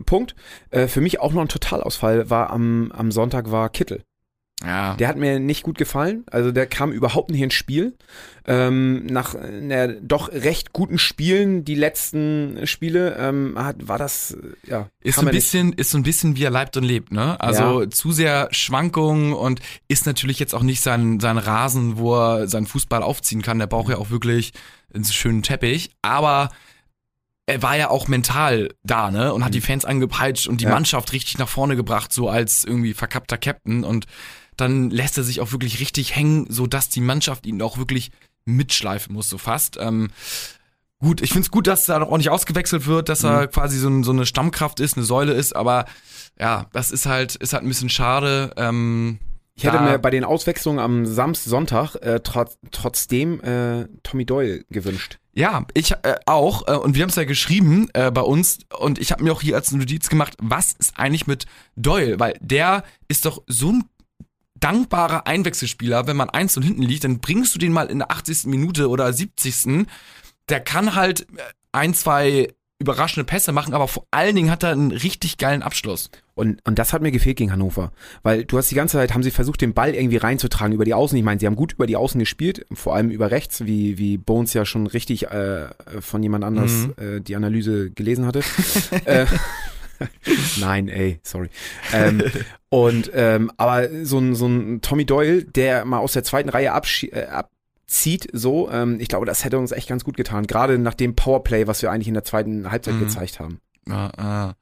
Punkt. 0.06 0.36
Äh, 0.72 0.88
für 0.88 1.02
mich 1.02 1.20
auch 1.20 1.34
noch 1.34 1.42
ein 1.42 1.48
Totalausfall 1.50 2.30
war 2.30 2.50
am, 2.50 2.92
am 2.92 3.12
Sonntag 3.12 3.52
war 3.52 3.70
Kittel. 3.70 4.04
Ja. 4.66 4.96
Der 4.96 5.08
hat 5.10 5.18
mir 5.18 5.40
nicht 5.40 5.62
gut 5.64 5.78
gefallen. 5.78 6.24
Also 6.32 6.52
der 6.52 6.66
kam 6.68 6.92
überhaupt 6.94 7.32
nicht 7.32 7.42
ins 7.42 7.54
Spiel. 7.54 7.96
Ähm, 8.46 9.06
nach 9.08 9.36
einer 9.36 9.88
doch 9.90 10.32
recht 10.32 10.72
guten 10.74 10.98
Spielen, 10.98 11.66
die 11.66 11.76
letzten 11.76 12.66
Spiele, 12.66 13.16
ähm, 13.20 13.56
hat, 13.58 13.88
war 13.88 13.98
das, 13.98 14.32
äh, 14.66 14.70
ja. 14.70 14.90
Ist 15.02 15.16
so 15.16 15.22
ein 15.22 15.28
er 15.28 15.34
nicht- 15.34 15.44
bisschen, 15.44 15.74
ist 15.74 15.92
so 15.92 15.98
ein 15.98 16.04
bisschen 16.04 16.36
wie 16.38 16.44
er 16.44 16.50
leibt 16.50 16.78
und 16.78 16.84
lebt, 16.84 17.12
ne? 17.12 17.40
Also 17.42 17.86
zu 17.88 18.12
sehr 18.12 18.48
Schwankungen 18.52 19.34
und 19.34 19.60
ist 19.88 20.06
natürlich 20.06 20.40
jetzt 20.40 20.56
auch 20.56 20.64
nicht 20.64 20.82
sein, 20.82 21.20
sein 21.20 21.38
Rasen, 21.38 21.98
wo 21.98 22.16
er 22.16 22.48
seinen 22.48 22.66
Fußball 22.68 23.04
aufziehen 23.04 23.42
kann. 23.42 23.60
Der 23.60 23.68
braucht 23.68 23.90
ja 23.90 23.98
auch 23.98 24.10
wirklich 24.12 24.54
einen 24.94 25.04
schönen 25.06 25.44
Teppich. 25.44 25.92
Aber 26.02 26.50
er 27.46 27.62
war 27.62 27.76
ja 27.76 27.90
auch 27.90 28.08
mental 28.08 28.70
da, 28.84 29.12
ne? 29.12 29.34
Und 29.34 29.44
hat 29.44 29.54
die 29.54 29.60
Fans 29.62 29.84
angepeitscht 29.84 30.48
und 30.48 30.62
die 30.62 30.66
Ja. 30.66 30.72
Mannschaft 30.72 31.12
richtig 31.12 31.38
nach 31.38 31.50
vorne 31.50 31.76
gebracht, 31.76 32.14
so 32.14 32.30
als 32.30 32.64
irgendwie 32.64 32.94
verkappter 32.94 33.38
Captain. 33.38 33.84
Und 33.84 34.06
dann 34.58 34.90
lässt 34.90 35.18
er 35.18 35.24
sich 35.24 35.42
auch 35.42 35.52
wirklich 35.52 35.80
richtig 35.80 36.16
hängen, 36.16 36.46
so 36.50 36.68
dass 36.68 36.90
die 36.90 37.02
Mannschaft 37.02 37.46
ihn 37.46 37.62
auch 37.62 37.78
wirklich 37.78 38.12
mitschleifen 38.46 39.14
muss, 39.14 39.30
so 39.30 39.38
fast. 39.38 39.78
Ähm, 39.80 40.10
gut, 41.00 41.22
ich 41.22 41.32
find's 41.32 41.52
gut, 41.52 41.68
dass 41.68 41.86
da 41.86 42.00
noch 42.00 42.08
ordentlich 42.08 42.30
ausgewechselt 42.30 42.86
wird, 42.88 43.10
dass 43.10 43.24
er 43.24 43.48
quasi 43.48 43.78
so, 43.78 43.90
ein, 43.90 44.04
so 44.04 44.12
eine 44.12 44.26
Stammkraft 44.26 44.80
ist, 44.80 44.98
eine 44.98 45.06
Säule 45.06 45.34
ist, 45.34 45.56
aber 45.56 45.86
ja, 46.40 46.68
das 46.74 46.92
ist 46.92 47.06
halt, 47.06 47.36
ist 47.36 47.54
halt 47.54 47.64
ein 47.64 47.70
bisschen 47.70 47.90
schade. 47.90 48.54
Ähm, 48.58 49.20
Ich 49.56 49.64
hätte 49.66 49.80
mir 49.82 50.00
bei 50.00 50.10
den 50.10 50.24
Auswechslungen 50.24 50.80
am 50.80 51.06
Samstag, 51.06 51.50
Sonntag 51.50 51.96
äh, 51.98 52.20
trotz, 52.24 52.58
trotzdem 52.72 53.40
äh, 53.42 53.88
Tommy 54.02 54.26
Doyle 54.26 54.64
gewünscht. 54.70 55.20
Ja, 55.36 55.66
ich 55.74 55.92
äh, 55.92 56.16
auch. 56.26 56.68
Äh, 56.68 56.76
und 56.78 56.96
wir 56.96 57.04
haben 57.04 57.10
es 57.10 57.16
ja 57.16 57.24
geschrieben 57.24 57.88
äh, 57.94 58.12
bei 58.12 58.22
uns. 58.22 58.60
Und 58.78 59.00
ich 59.00 59.12
habe 59.12 59.24
mir 59.24 59.32
auch 59.32 59.42
hier 59.42 59.56
als 59.56 59.72
Notiz 59.72 60.10
gemacht, 60.10 60.36
was 60.40 60.74
ist 60.74 60.98
eigentlich 60.98 61.28
mit 61.28 61.46
Doyle? 61.76 62.20
Weil 62.20 62.36
der 62.40 62.84
ist 63.08 63.26
doch 63.26 63.42
so 63.48 63.72
ein 63.72 63.84
dankbarer 64.64 65.28
Einwechselspieler. 65.28 66.08
Wenn 66.08 66.16
man 66.18 66.30
eins 66.30 66.56
und 66.58 66.64
hinten 66.64 66.84
liegt, 66.84 67.04
dann 67.04 67.20
bringst 67.20 67.54
du 67.54 67.60
den 67.60 67.74
mal 67.74 67.88
in 67.88 68.00
der 68.00 68.12
80. 68.12 68.46
Minute 68.46 68.90
oder 68.90 69.12
70. 69.12 69.86
Der 70.50 70.60
kann 70.62 70.96
halt 70.96 71.22
äh, 71.22 71.42
ein, 71.72 71.94
zwei 71.94 72.48
überraschende 72.80 73.24
Pässe 73.24 73.54
machen, 73.54 73.74
aber 73.74 73.88
vor 73.88 74.06
allen 74.12 74.36
Dingen 74.36 74.52
hat 74.52 74.64
er 74.64 74.72
einen 74.72 74.92
richtig 74.92 75.38
geilen 75.38 75.62
Abschluss. 75.62 76.10
Und, 76.36 76.60
und 76.66 76.80
das 76.80 76.92
hat 76.92 77.02
mir 77.02 77.12
gefehlt 77.12 77.38
gegen 77.38 77.52
Hannover. 77.52 77.94
Weil 78.24 78.44
du 78.44 78.58
hast 78.58 78.72
die 78.72 78.76
ganze 78.76 78.98
Zeit, 78.98 79.14
haben 79.14 79.24
sie 79.24 79.32
versucht, 79.32 79.62
den 79.62 79.74
Ball 79.74 79.94
irgendwie 79.94 80.18
reinzutragen 80.18 80.74
über 80.74 80.84
die 80.84 80.94
Außen. 80.94 81.18
Ich 81.18 81.24
meine, 81.24 81.40
sie 81.40 81.46
haben 81.46 81.56
gut 81.56 81.74
über 81.74 81.88
die 81.88 81.96
Außen 81.96 82.20
gespielt, 82.20 82.66
vor 82.74 82.96
allem 82.96 83.10
über 83.10 83.32
rechts, 83.32 83.66
wie, 83.66 83.98
wie 83.98 84.18
Bones 84.18 84.54
ja 84.54 84.66
schon 84.66 84.88
richtig 84.88 85.28
äh, 85.28 85.70
von 86.02 86.24
jemand 86.24 86.44
anders 86.44 86.72
Mhm. 86.72 86.94
äh, 86.98 87.20
die 87.22 87.36
Analyse 87.36 87.92
gelesen 87.92 88.26
hatte. 88.26 88.42
äh, 89.06 89.28
Nein, 90.60 90.88
ey, 90.90 91.20
sorry. 91.24 91.50
Ähm, 91.94 92.22
und 92.70 93.12
ähm, 93.14 93.52
aber 93.58 93.88
so 94.06 94.18
ein, 94.20 94.36
so 94.36 94.48
ein 94.48 94.82
Tommy 94.82 95.06
Doyle, 95.06 95.44
der 95.44 95.86
mal 95.86 96.00
aus 96.00 96.14
der 96.14 96.24
zweiten 96.24 96.50
Reihe 96.50 96.74
abschi- 96.74 97.12
äh, 97.14 97.26
abzieht, 97.28 98.28
so, 98.34 98.70
ähm, 98.72 99.00
ich 99.00 99.08
glaube, 99.08 99.26
das 99.26 99.44
hätte 99.46 99.58
uns 99.60 99.72
echt 99.72 99.88
ganz 99.90 100.04
gut 100.04 100.18
getan. 100.18 100.48
Gerade 100.48 100.78
nach 100.80 100.94
dem 100.96 101.16
Powerplay, 101.16 101.68
was 101.68 101.82
wir 101.82 101.92
eigentlich 101.92 102.08
in 102.08 102.14
der 102.16 102.24
zweiten 102.24 102.70
Halbzeit 102.72 102.96
Mhm. 102.96 103.00
gezeigt 103.02 103.40
haben. 103.40 103.60
Ja, 103.88 104.12
ja. 104.18 104.56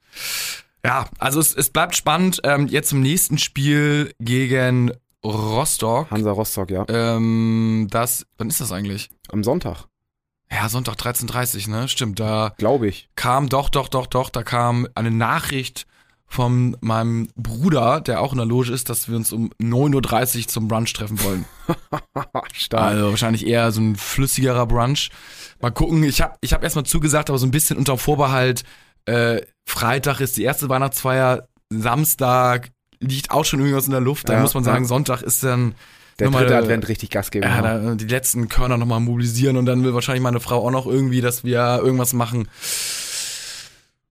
ja 0.85 1.05
also 1.19 1.39
es, 1.39 1.55
es 1.55 1.69
bleibt 1.69 1.95
spannend. 1.95 2.41
Ähm, 2.43 2.67
jetzt 2.67 2.89
zum 2.89 3.01
nächsten 3.01 3.37
Spiel 3.37 4.13
gegen 4.19 4.91
Rostock. 5.23 6.09
Hansa 6.11 6.31
Rostock, 6.31 6.71
ja. 6.71 6.85
Ähm, 6.89 7.87
das, 7.91 8.25
wann 8.37 8.49
ist 8.49 8.59
das 8.59 8.71
eigentlich? 8.71 9.09
Am 9.29 9.43
Sonntag, 9.43 9.85
Ja, 10.51 10.67
Sonntag 10.69 10.95
13.30 10.95 11.69
ne? 11.69 11.87
Stimmt, 11.87 12.19
da 12.19 12.53
glaube 12.57 12.87
ich. 12.87 13.09
kam, 13.15 13.47
doch, 13.49 13.69
doch, 13.69 13.87
doch, 13.87 14.07
doch, 14.07 14.29
da 14.29 14.43
kam 14.43 14.87
eine 14.95 15.11
Nachricht 15.11 15.85
von 16.27 16.77
meinem 16.81 17.29
Bruder, 17.35 17.99
der 17.99 18.21
auch 18.21 18.31
in 18.31 18.37
der 18.37 18.45
Loge 18.47 18.71
ist, 18.71 18.89
dass 18.89 19.09
wir 19.09 19.17
uns 19.17 19.33
um 19.33 19.51
9.30 19.61 20.37
Uhr 20.43 20.47
zum 20.47 20.67
Brunch 20.69 20.93
treffen 20.93 21.21
wollen. 21.23 21.45
Stark. 22.53 22.81
Also 22.83 23.09
wahrscheinlich 23.09 23.45
eher 23.45 23.71
so 23.71 23.81
ein 23.81 23.95
flüssigerer 23.97 24.65
Brunch. 24.65 25.09
Mal 25.59 25.71
gucken, 25.71 26.03
ich 26.03 26.21
habe 26.21 26.35
ich 26.41 26.53
hab 26.53 26.63
erstmal 26.63 26.85
zugesagt, 26.85 27.29
aber 27.29 27.37
so 27.37 27.45
ein 27.45 27.51
bisschen 27.51 27.77
unter 27.77 27.97
Vorbehalt, 27.97 28.63
äh, 29.05 29.41
Freitag 29.65 30.21
ist 30.21 30.37
die 30.37 30.43
erste 30.43 30.69
Weihnachtsfeier, 30.69 31.47
Samstag 31.69 32.71
liegt 32.99 33.31
auch 33.31 33.43
schon 33.45 33.59
irgendwas 33.59 33.85
in 33.85 33.91
der 33.91 33.99
Luft, 34.01 34.29
da 34.29 34.33
Ja, 34.33 34.41
muss 34.41 34.53
man 34.53 34.63
sagen, 34.63 34.83
ja. 34.85 34.87
Sonntag 34.87 35.21
ist 35.23 35.43
dann 35.43 35.75
Der 36.21 36.29
nochmal, 36.29 36.43
dritte 36.43 36.55
äh, 36.55 36.63
Advent 36.63 36.87
richtig 36.87 37.09
Gas 37.09 37.31
geben. 37.31 37.47
ja, 37.47 37.55
ja. 37.55 37.79
da, 37.79 37.95
die 37.95 38.05
letzten 38.05 38.47
Körner 38.47 38.77
nochmal 38.77 38.99
mobilisieren 38.99 39.57
und 39.57 39.65
dann 39.65 39.83
will 39.83 39.93
wahrscheinlich 39.93 40.21
meine 40.21 40.39
Frau 40.39 40.65
auch 40.65 40.71
noch 40.71 40.85
irgendwie, 40.85 41.21
dass 41.21 41.43
wir 41.43 41.81
irgendwas 41.83 42.13
machen. 42.13 42.47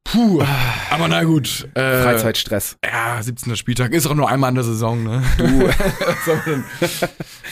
Puh, 0.05 0.43
aber 0.91 1.07
na 1.07 1.23
gut. 1.23 1.69
Äh, 1.75 2.03
Freizeitstress. 2.03 2.79
Ja, 2.85 3.23
17. 3.23 3.55
Spieltag 3.55 3.93
ist 3.93 4.09
auch 4.09 4.15
nur 4.15 4.29
einmal 4.29 4.49
in 4.49 4.57
der 4.57 4.65
Saison, 4.65 5.05
ne? 5.05 5.23
Du, 5.39 5.45
was, 5.69 6.25
soll 6.25 6.37
man 6.37 6.45
denn, 6.47 6.65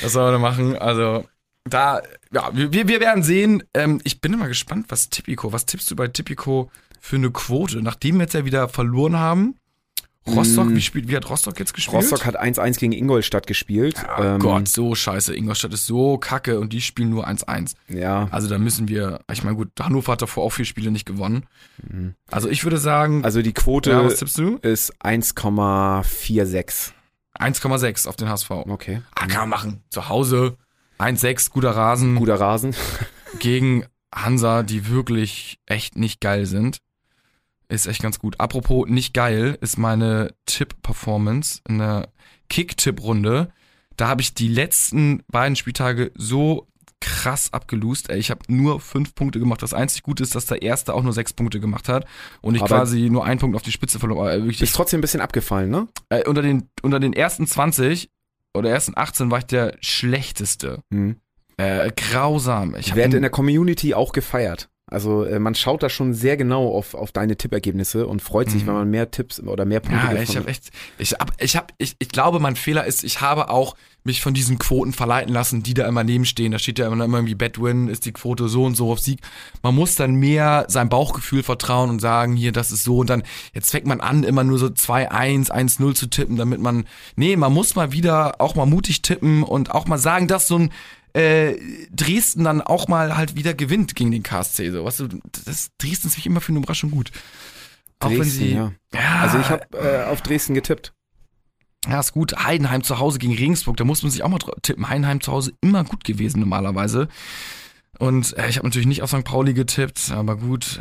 was 0.02 0.12
soll 0.12 0.24
man 0.24 0.32
denn 0.32 0.42
machen? 0.42 0.76
Also, 0.76 1.24
da, 1.64 2.02
ja, 2.32 2.50
wir, 2.52 2.72
wir 2.72 2.88
wir 2.88 2.98
werden 2.98 3.22
sehen. 3.22 3.62
Ähm, 3.74 4.00
ich 4.02 4.20
bin 4.20 4.32
immer 4.32 4.48
gespannt, 4.48 4.86
was 4.88 5.08
Tipico, 5.08 5.52
was 5.52 5.66
tippst 5.66 5.88
du 5.88 5.94
bei 5.94 6.08
Tipico 6.08 6.68
für 7.00 7.14
eine 7.14 7.30
Quote? 7.30 7.80
Nachdem 7.80 8.16
wir 8.16 8.22
jetzt 8.22 8.34
ja 8.34 8.44
wieder 8.44 8.68
verloren 8.68 9.16
haben. 9.16 9.54
Rostock, 10.34 10.66
Mm. 10.68 10.76
wie, 10.76 10.80
spielt, 10.80 11.08
wie 11.08 11.16
hat 11.16 11.28
Rostock 11.28 11.58
jetzt 11.58 11.74
gespielt? 11.74 11.96
Rostock 12.02 12.24
hat 12.26 12.38
1-1 12.38 12.78
gegen 12.78 12.92
Ingolstadt 12.92 13.46
gespielt. 13.46 13.96
Oh 14.18 14.22
Ähm, 14.22 14.38
Gott, 14.38 14.68
so 14.68 14.94
scheiße. 14.94 15.34
Ingolstadt 15.34 15.72
ist 15.74 15.86
so 15.86 16.18
kacke 16.18 16.60
und 16.60 16.72
die 16.72 16.80
spielen 16.80 17.10
nur 17.10 17.26
1-1. 17.28 17.74
Ja, 17.88 18.28
Also 18.30 18.48
da 18.48 18.58
müssen 18.58 18.88
wir, 18.88 19.20
ich 19.32 19.42
meine 19.44 19.56
gut, 19.56 19.68
Hannover 19.80 20.12
hat 20.12 20.22
davor 20.22 20.44
auch 20.44 20.50
vier 20.50 20.64
Spiele 20.64 20.90
nicht 20.90 21.06
gewonnen. 21.06 21.44
Mhm. 21.88 22.14
Also 22.30 22.48
ich 22.48 22.64
würde 22.64 22.78
sagen, 22.78 23.24
also 23.24 23.42
die 23.42 23.52
Quote 23.52 23.90
ja, 23.90 24.04
was 24.04 24.16
tippst 24.18 24.38
du? 24.38 24.56
ist 24.62 24.92
1,46. 25.02 26.92
1,6 27.38 28.08
auf 28.08 28.16
den 28.16 28.28
HSV. 28.28 28.50
Okay. 28.50 29.02
Ah, 29.14 29.26
kann 29.26 29.40
man 29.42 29.48
machen. 29.50 29.82
Zu 29.90 30.08
Hause 30.08 30.56
1,6, 30.98 31.50
guter 31.50 31.70
Rasen 31.70 32.16
Guter 32.16 32.40
Rasen. 32.40 32.74
gegen 33.38 33.84
Hansa, 34.14 34.62
die 34.62 34.88
wirklich 34.88 35.58
echt 35.66 35.96
nicht 35.96 36.20
geil 36.20 36.46
sind. 36.46 36.78
Ist 37.68 37.87
echt 37.87 38.02
ganz 38.02 38.18
gut. 38.18 38.40
Apropos 38.40 38.88
nicht 38.88 39.12
geil, 39.14 39.59
ist 39.61 39.76
meine 39.78 40.35
Tipp-Performance 40.46 41.61
in 41.68 41.78
der 41.78 42.09
Kick-Tipp-Runde. 42.48 43.52
Da 43.96 44.09
habe 44.09 44.22
ich 44.22 44.35
die 44.35 44.48
letzten 44.48 45.22
beiden 45.31 45.57
Spieltage 45.57 46.12
so 46.14 46.66
krass 47.00 47.52
abgelost. 47.52 48.11
Ey, 48.11 48.18
ich 48.18 48.31
habe 48.31 48.40
nur 48.48 48.81
fünf 48.81 49.14
Punkte 49.14 49.38
gemacht. 49.38 49.62
Das 49.62 49.74
einzig 49.74 50.02
Gute 50.02 50.22
ist, 50.22 50.35
dass 50.35 50.46
der 50.46 50.62
erste 50.62 50.94
auch 50.94 51.02
nur 51.02 51.12
sechs 51.12 51.33
Punkte 51.33 51.61
gemacht 51.61 51.88
hat 51.88 52.07
und 52.40 52.54
ich 52.54 52.62
Aber- 52.62 52.76
quasi 52.76 53.09
nur 53.11 53.24
einen 53.24 53.38
Punkt 53.38 53.54
auf 53.54 53.62
die 53.62 53.70
Spitze 53.72 53.98
verloren. 53.98 54.26
Wirklich, 54.42 54.62
Ist 54.62 54.74
trotzdem 54.74 54.98
ein 54.98 55.02
bisschen 55.02 55.20
abgefallen, 55.20 55.70
ne? 55.70 55.88
äh, 56.09 56.26
unter, 56.28 56.42
den, 56.42 56.68
unter 56.83 56.98
den 57.00 57.12
ersten 57.12 57.46
20 57.46 58.11
oder 58.54 58.70
ersten 58.70 58.94
18 58.96 59.31
war 59.31 59.38
ich 59.38 59.44
der 59.46 59.76
schlechteste. 59.81 60.83
Mhm. 60.90 61.16
Äh, 61.57 61.90
grausam. 61.94 62.74
Ich 62.76 62.90
hab 62.90 62.96
Werd 62.96 63.12
den- 63.12 63.18
in 63.18 63.22
der 63.22 63.31
Community 63.31 63.94
auch 63.94 64.12
gefeiert. 64.12 64.68
Also 64.90 65.24
äh, 65.24 65.38
man 65.38 65.55
schaut 65.55 65.83
da 65.83 65.88
schon 65.88 66.14
sehr 66.14 66.37
genau 66.37 66.68
auf, 66.74 66.94
auf 66.94 67.12
deine 67.12 67.37
Tippergebnisse 67.37 68.07
und 68.07 68.22
freut 68.22 68.51
sich, 68.51 68.62
Mhm. 68.62 68.66
wenn 68.68 68.74
man 68.74 68.90
mehr 68.90 69.11
Tipps 69.11 69.40
oder 69.40 69.64
mehr 69.64 69.81
Punkte 69.81 70.14
Ja, 70.14 70.22
ich 70.22 70.37
habe 70.37 70.48
echt, 70.48 70.70
ich 70.98 71.12
hab, 71.12 71.33
ich 71.40 71.57
hab, 71.57 71.72
ich, 71.79 71.94
ich 71.98 72.09
glaube, 72.09 72.40
mein 72.40 72.57
Fehler 72.57 72.85
ist, 72.87 73.05
ich 73.05 73.20
habe 73.20 73.51
auch 73.51 73.77
mich 74.08 74.20
von 74.20 74.34
diesen 74.34 74.58
Quoten 74.58 74.92
verleiten 74.92 75.32
lassen, 75.32 75.62
die 75.62 75.74
da 75.74 75.86
immer 75.86 76.02
nebenstehen. 76.02 76.50
Da 76.50 76.58
steht 76.58 76.78
ja 76.78 76.86
immer, 76.86 77.04
immer 77.04 77.18
irgendwie 77.18 77.34
Bedwin 77.34 77.88
ist 77.88 78.06
die 78.06 78.12
Quote 78.12 78.48
so 78.48 78.64
und 78.64 78.74
so 78.74 78.90
auf 78.90 78.98
Sieg. 78.98 79.20
Man 79.62 79.74
muss 79.74 79.94
dann 79.94 80.16
mehr 80.16 80.64
seinem 80.68 80.88
Bauchgefühl 80.88 81.42
vertrauen 81.42 81.90
und 81.90 82.00
sagen, 82.00 82.34
hier, 82.34 82.50
das 82.50 82.72
ist 82.72 82.84
so 82.84 82.98
und 82.98 83.10
dann, 83.10 83.22
jetzt 83.54 83.70
fängt 83.70 83.86
man 83.86 84.00
an, 84.00 84.24
immer 84.24 84.42
nur 84.42 84.58
so 84.58 84.66
2-1, 84.66 85.50
1-0 85.50 85.94
zu 85.94 86.06
tippen, 86.08 86.36
damit 86.36 86.60
man, 86.60 86.86
nee, 87.14 87.36
man 87.36 87.52
muss 87.52 87.76
mal 87.76 87.92
wieder 87.92 88.40
auch 88.40 88.54
mal 88.56 88.66
mutig 88.66 89.02
tippen 89.02 89.42
und 89.42 89.70
auch 89.70 89.86
mal 89.86 89.98
sagen, 89.98 90.26
dass 90.26 90.48
so 90.48 90.58
ein, 90.58 90.72
äh, 91.12 91.56
Dresden 91.90 92.44
dann 92.44 92.60
auch 92.60 92.88
mal 92.88 93.16
halt 93.16 93.36
wieder 93.36 93.54
gewinnt 93.54 93.94
gegen 93.94 94.10
den 94.10 94.22
KSC. 94.22 94.70
So, 94.70 94.84
weißt 94.84 95.00
du, 95.00 95.08
das, 95.44 95.70
Dresden 95.78 96.08
ist 96.08 96.16
mich 96.16 96.26
immer 96.26 96.40
für 96.40 96.50
eine 96.50 96.58
Überraschung 96.58 96.90
gut. 96.90 97.10
Auch 98.00 98.10
wenn 98.10 98.18
Dresden, 98.18 98.38
sie, 98.38 98.54
ja. 98.54 98.72
ja, 98.94 99.20
Also 99.20 99.38
ich 99.38 99.48
habe 99.48 99.66
äh, 99.72 100.04
auf 100.04 100.22
Dresden 100.22 100.54
getippt. 100.54 100.92
Ja, 101.86 102.00
ist 102.00 102.12
gut. 102.12 102.44
Heidenheim 102.44 102.82
zu 102.82 102.98
Hause 102.98 103.18
gegen 103.18 103.34
Regensburg, 103.34 103.76
da 103.76 103.84
muss 103.84 104.02
man 104.02 104.10
sich 104.10 104.22
auch 104.22 104.28
mal 104.28 104.38
tippen. 104.62 104.88
Heidenheim 104.88 105.20
zu 105.20 105.32
Hause 105.32 105.52
immer 105.60 105.84
gut 105.84 106.04
gewesen 106.04 106.40
normalerweise. 106.40 107.08
Und 107.98 108.36
äh, 108.36 108.48
ich 108.48 108.56
habe 108.56 108.66
natürlich 108.66 108.86
nicht 108.86 109.02
auf 109.02 109.10
St. 109.10 109.24
Pauli 109.24 109.54
getippt, 109.54 110.12
aber 110.12 110.36
gut. 110.36 110.80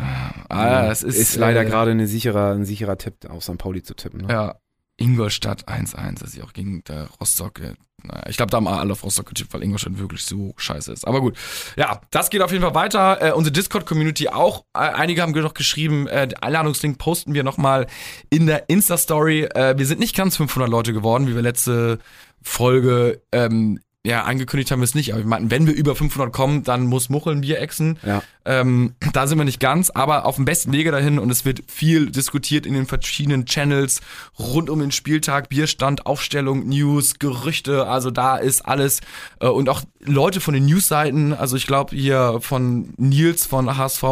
Ah, 0.49 0.89
es 0.91 1.03
ist, 1.03 1.17
ist 1.17 1.35
leider 1.35 1.61
äh, 1.61 1.65
gerade 1.65 2.07
sicherer, 2.07 2.53
ein 2.53 2.65
sicherer 2.65 2.97
Tipp, 2.97 3.29
auf 3.29 3.43
St. 3.43 3.57
Pauli 3.57 3.81
zu 3.81 3.95
tippen. 3.95 4.21
Ne? 4.21 4.27
Ja, 4.29 4.55
Ingolstadt 4.97 5.67
1-1, 5.67 6.19
dass 6.19 6.33
ich 6.33 6.43
auch 6.43 6.53
gegen 6.53 6.83
der 6.83 7.07
Rostock. 7.19 7.59
Äh, 7.59 7.73
naja, 8.03 8.23
ich 8.27 8.37
glaube, 8.37 8.51
da 8.51 8.57
haben 8.57 8.67
alle 8.67 8.91
auf 8.91 9.03
Rostock 9.03 9.27
getippt, 9.27 9.53
weil 9.53 9.63
Ingolstadt 9.63 9.97
wirklich 9.97 10.23
so 10.23 10.53
scheiße 10.57 10.91
ist. 10.91 11.07
Aber 11.07 11.21
gut. 11.21 11.37
Ja, 11.75 12.01
das 12.11 12.29
geht 12.29 12.41
auf 12.41 12.51
jeden 12.51 12.63
Fall 12.63 12.75
weiter. 12.75 13.21
Äh, 13.21 13.31
unsere 13.33 13.51
Discord-Community 13.51 14.29
auch. 14.29 14.65
Äh, 14.73 14.79
einige 14.79 15.21
haben 15.21 15.31
noch 15.31 15.53
geschrieben, 15.53 16.07
äh, 16.07 16.27
den 16.27 16.37
Einladungslink 16.39 16.97
posten 16.97 17.33
wir 17.33 17.43
nochmal 17.43 17.87
in 18.29 18.47
der 18.47 18.69
Insta-Story. 18.69 19.45
Äh, 19.45 19.77
wir 19.77 19.85
sind 19.85 19.99
nicht 19.99 20.15
ganz 20.15 20.37
500 20.37 20.69
Leute 20.69 20.93
geworden, 20.93 21.27
wie 21.27 21.35
wir 21.35 21.41
letzte 21.41 21.99
Folge 22.41 23.21
ähm, 23.31 23.79
ja, 24.07 24.23
angekündigt 24.23 24.71
haben 24.71 24.79
wir 24.79 24.85
es 24.85 24.95
nicht, 24.95 25.11
aber 25.11 25.21
wir 25.21 25.27
meinten, 25.27 25.51
wenn 25.51 25.67
wir 25.67 25.73
über 25.73 25.93
500 25.93 26.31
kommen, 26.31 26.63
dann 26.63 26.85
muss 26.85 27.09
Muchel 27.09 27.33
ein 27.35 27.41
Bier 27.41 27.59
exen. 27.59 27.99
Ja. 28.05 28.23
Ähm, 28.45 28.93
da 29.11 29.27
sind 29.27 29.37
wir 29.37 29.43
nicht 29.43 29.59
ganz, 29.59 29.89
aber 29.89 30.25
auf 30.25 30.37
dem 30.37 30.45
besten 30.45 30.71
Wege 30.71 30.91
dahin 30.91 31.19
und 31.19 31.29
es 31.29 31.43
wird 31.43 31.63
viel 31.67 32.09
diskutiert 32.09 32.65
in 32.65 32.73
den 32.73 32.85
verschiedenen 32.85 33.45
Channels 33.45 33.99
rund 34.39 34.69
um 34.69 34.79
den 34.79 34.93
Spieltag, 34.93 35.49
Bierstand, 35.49 36.05
Aufstellung, 36.05 36.69
News, 36.69 37.19
Gerüchte, 37.19 37.85
also 37.87 38.09
da 38.09 38.37
ist 38.37 38.65
alles 38.65 39.01
äh, 39.41 39.47
und 39.47 39.67
auch 39.67 39.81
Leute 39.99 40.39
von 40.39 40.53
den 40.53 40.65
Newsseiten, 40.67 41.33
also 41.33 41.57
ich 41.57 41.67
glaube 41.67 41.93
hier 41.93 42.37
von 42.39 42.93
Nils 42.95 43.45
von 43.45 43.77
HSV 43.77 44.03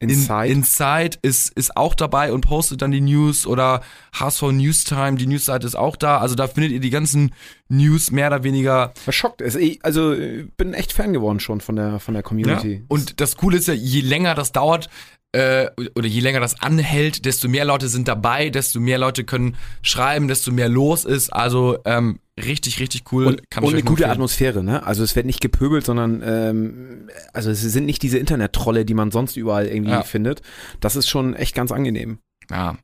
Inside. 0.00 0.46
In, 0.46 0.58
Inside 0.58 1.18
ist, 1.22 1.52
ist 1.52 1.76
auch 1.76 1.94
dabei 1.94 2.32
und 2.32 2.40
postet 2.40 2.80
dann 2.80 2.90
die 2.90 3.02
News 3.02 3.46
oder 3.46 3.82
HSV 4.18 4.42
Newstime, 4.52 5.16
die 5.16 5.26
Newsseite 5.26 5.66
ist 5.66 5.74
auch 5.74 5.96
da. 5.96 6.18
Also 6.18 6.34
da 6.34 6.48
findet 6.48 6.72
ihr 6.72 6.80
die 6.80 6.90
ganzen 6.90 7.34
News 7.68 8.10
mehr 8.10 8.28
oder 8.28 8.42
weniger. 8.42 8.92
Verschockt. 8.96 9.42
Also 9.42 10.12
ich 10.14 10.50
bin 10.56 10.72
echt 10.72 10.92
Fan 10.92 11.12
geworden 11.12 11.38
schon 11.38 11.60
von 11.60 11.76
der, 11.76 12.00
von 12.00 12.14
der 12.14 12.22
Community. 12.22 12.74
Ja. 12.74 12.80
Und 12.88 13.20
das 13.20 13.36
Coole 13.36 13.58
ist 13.58 13.68
ja, 13.68 13.74
je 13.74 14.00
länger 14.00 14.34
das 14.34 14.52
dauert, 14.52 14.88
äh, 15.32 15.68
oder 15.94 16.08
je 16.08 16.20
länger 16.20 16.40
das 16.40 16.60
anhält, 16.60 17.24
desto 17.24 17.48
mehr 17.48 17.64
Leute 17.64 17.88
sind 17.88 18.08
dabei, 18.08 18.50
desto 18.50 18.80
mehr 18.80 18.98
Leute 18.98 19.24
können 19.24 19.56
schreiben, 19.82 20.28
desto 20.28 20.50
mehr 20.50 20.68
los 20.68 21.04
ist. 21.04 21.32
Also 21.32 21.78
ähm, 21.84 22.18
richtig, 22.36 22.80
richtig 22.80 23.04
cool. 23.12 23.26
Und, 23.26 23.42
und 23.60 23.72
eine 23.72 23.82
gute 23.82 24.08
Atmosphäre, 24.08 24.64
ne? 24.64 24.84
Also 24.84 25.04
es 25.04 25.14
wird 25.14 25.26
nicht 25.26 25.40
gepöbelt, 25.40 25.86
sondern 25.86 26.22
ähm, 26.24 27.10
also 27.32 27.50
es 27.50 27.60
sind 27.60 27.86
nicht 27.86 28.02
diese 28.02 28.18
Internet-Trolle, 28.18 28.84
die 28.84 28.94
man 28.94 29.10
sonst 29.10 29.36
überall 29.36 29.66
irgendwie 29.66 29.92
ja. 29.92 30.02
findet. 30.02 30.42
Das 30.80 30.96
ist 30.96 31.08
schon 31.08 31.34
echt 31.34 31.54
ganz 31.54 31.70
angenehm. 31.70 32.18
Ja. 32.50 32.76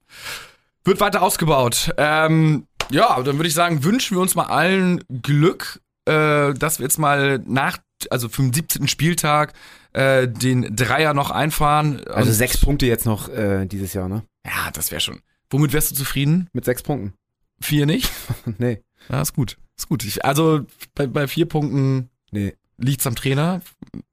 Wird 0.85 1.01
weiter 1.01 1.23
ausgebaut. 1.23 1.93
Ähm, 1.97 2.67
ja, 2.91 3.21
dann 3.23 3.39
würde 3.39 3.49
ich 3.49 3.55
sagen, 3.55 3.83
wünschen 3.83 4.17
wir 4.17 4.21
uns 4.21 4.37
mal 4.37 4.45
allen 4.45 5.03
Glück, 5.23 5.81
äh, 6.05 6.55
dass 6.55 6.79
wir 6.79 6.85
jetzt 6.85 6.99
mal 6.99 7.41
nach, 7.45 7.79
also 8.11 8.29
den 8.29 8.53
17. 8.53 8.87
Spieltag 8.87 9.53
äh, 9.97 10.29
den 10.29 10.77
Dreier 10.77 11.15
noch 11.15 11.31
einfahren. 11.31 12.05
Also 12.07 12.31
sechs 12.31 12.59
Punkte 12.59 12.85
jetzt 12.87 13.07
noch 13.07 13.31
äh, 13.31 13.65
dieses 13.65 13.95
Jahr, 13.95 14.09
ne? 14.09 14.23
Ja, 14.45 14.71
das 14.73 14.91
wäre 14.91 15.01
schon. 15.01 15.21
Womit 15.49 15.73
wärst 15.73 15.91
du 15.91 15.95
zufrieden? 15.95 16.49
Mit 16.53 16.67
sechs 16.67 16.83
Punkten. 16.83 17.15
Vier 17.61 17.87
nicht? 17.87 18.13
nee. 18.59 18.83
Ja, 19.09 19.23
ist 19.23 19.33
gut. 19.33 19.57
Ist 19.79 19.89
gut. 19.89 20.05
Ich, 20.05 20.23
also 20.25 20.67
bei, 20.95 21.07
bei 21.07 21.27
vier 21.27 21.47
Punkten 21.47 22.11
nee. 22.31 22.55
liegt's 22.77 23.07
am 23.07 23.15
Trainer? 23.15 23.63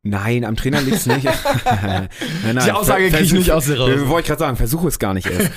Nein, 0.04 0.46
am 0.46 0.56
Trainer 0.56 0.82
liegt's 0.82 1.06
nicht. 1.06 1.26
nein, 1.66 2.10
nein, 2.46 2.66
Die 2.66 2.72
Aussage 2.72 3.10
kriege 3.10 3.24
ich 3.24 3.34
nicht 3.34 3.52
aus 3.52 3.66
der 3.66 3.78
raus. 3.78 3.90
Wollte 4.08 4.22
ich 4.22 4.28
gerade 4.28 4.40
sagen, 4.40 4.56
versuche 4.56 4.88
es 4.88 5.00
gar 5.00 5.14
nicht 5.14 5.28
erst. 5.28 5.52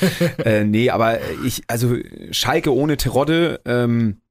äh, 0.44 0.64
nee, 0.64 0.90
aber 0.90 1.20
ich, 1.44 1.62
also 1.68 1.96
Schalke 2.32 2.74
ohne 2.74 2.96
Terodde, 2.96 3.60
ähm, 3.64 4.22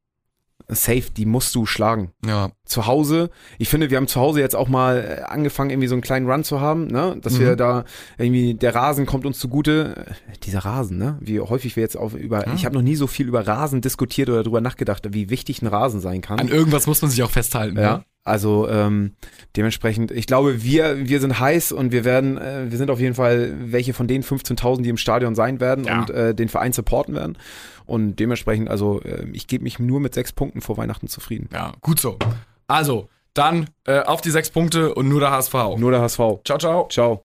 safe, 0.68 1.12
die 1.16 1.26
musst 1.26 1.54
du 1.56 1.66
schlagen. 1.66 2.12
Ja. 2.26 2.50
Zu 2.66 2.88
Hause, 2.88 3.30
ich 3.58 3.70
finde, 3.70 3.90
wir 3.90 3.98
haben 3.98 4.08
zu 4.08 4.20
Hause 4.20 4.40
jetzt 4.40 4.56
auch 4.56 4.68
mal 4.68 4.98
äh, 4.98 5.24
angefangen, 5.24 5.70
irgendwie 5.70 5.88
so 5.88 5.96
einen 5.96 6.02
kleinen 6.02 6.30
Run 6.30 6.44
zu 6.44 6.62
haben, 6.62 6.88
ne? 6.88 7.18
Dass 7.22 7.34
mhm. 7.34 7.40
wir 7.40 7.56
da 7.56 7.86
irgendwie, 8.18 8.56
der 8.56 8.74
Rasen 8.74 9.06
kommt 9.06 9.26
uns 9.26 9.40
zugute. 9.40 10.06
Dieser 10.44 10.60
Rasen, 10.60 10.98
ne? 10.98 11.18
Wie 11.22 11.40
häufig 11.40 11.76
wir 11.76 11.84
jetzt 11.84 11.98
auf 11.98 12.14
über, 12.14 12.48
mhm. 12.48 12.56
ich 12.56 12.66
habe 12.66 12.76
noch 12.76 12.82
nie 12.82 12.96
so 12.96 13.08
viel 13.08 13.28
über 13.28 13.46
Rasen 13.48 13.82
diskutiert 13.82 14.30
oder 14.30 14.44
drüber 14.44 14.62
nachgedacht, 14.62 15.08
wie 15.12 15.30
wichtig 15.30 15.62
ein 15.62 15.68
Rasen 15.68 16.02
sein 16.02 16.22
kann. 16.22 16.40
An 16.40 16.48
irgendwas 16.48 16.88
muss 16.88 17.02
man 17.02 17.12
sich 17.12 17.22
auch 17.24 17.32
festhalten. 17.32 17.78
Ja. 17.78 17.98
Ne? 17.98 18.06
Also 18.26 18.68
ähm, 18.68 19.14
dementsprechend, 19.56 20.10
ich 20.10 20.26
glaube, 20.26 20.64
wir 20.64 21.08
wir 21.08 21.20
sind 21.20 21.40
heiß 21.40 21.72
und 21.72 21.92
wir 21.92 22.04
werden, 22.04 22.40
äh, 22.40 22.66
wir 22.70 22.78
sind 22.78 22.90
auf 22.90 23.00
jeden 23.00 23.14
Fall 23.14 23.54
welche 23.60 23.94
von 23.94 24.08
den 24.08 24.24
15.000, 24.24 24.82
die 24.82 24.90
im 24.90 24.98
Stadion 24.98 25.36
sein 25.36 25.60
werden 25.60 25.86
ja. 25.86 26.00
und 26.00 26.10
äh, 26.10 26.34
den 26.34 26.50
Verein 26.50 26.74
supporten 26.74 27.14
werden. 27.14 27.38
Und 27.86 28.16
dementsprechend, 28.16 28.68
also 28.68 29.00
äh, 29.02 29.28
ich 29.32 29.46
gebe 29.46 29.64
mich 29.64 29.78
nur 29.78 30.00
mit 30.00 30.16
sechs 30.16 30.34
Punkten 30.34 30.62
vor 30.62 30.76
Weihnachten 30.76 31.08
zufrieden. 31.08 31.50
Ja, 31.54 31.74
gut 31.82 32.00
so. 32.00 32.18
Also, 32.68 33.10
dann 33.36 33.70
äh, 33.86 34.00
auf 34.00 34.22
die 34.22 34.32
sechs 34.32 34.50
Punkte 34.50 34.96
und 34.96 35.08
nur 35.08 35.20
der 35.20 35.30
HSV. 35.30 35.54
Nur 35.78 35.92
der 35.92 36.02
HSV. 36.02 36.20
Ciao, 36.46 36.58
ciao. 36.58 36.88
Ciao. 36.90 37.14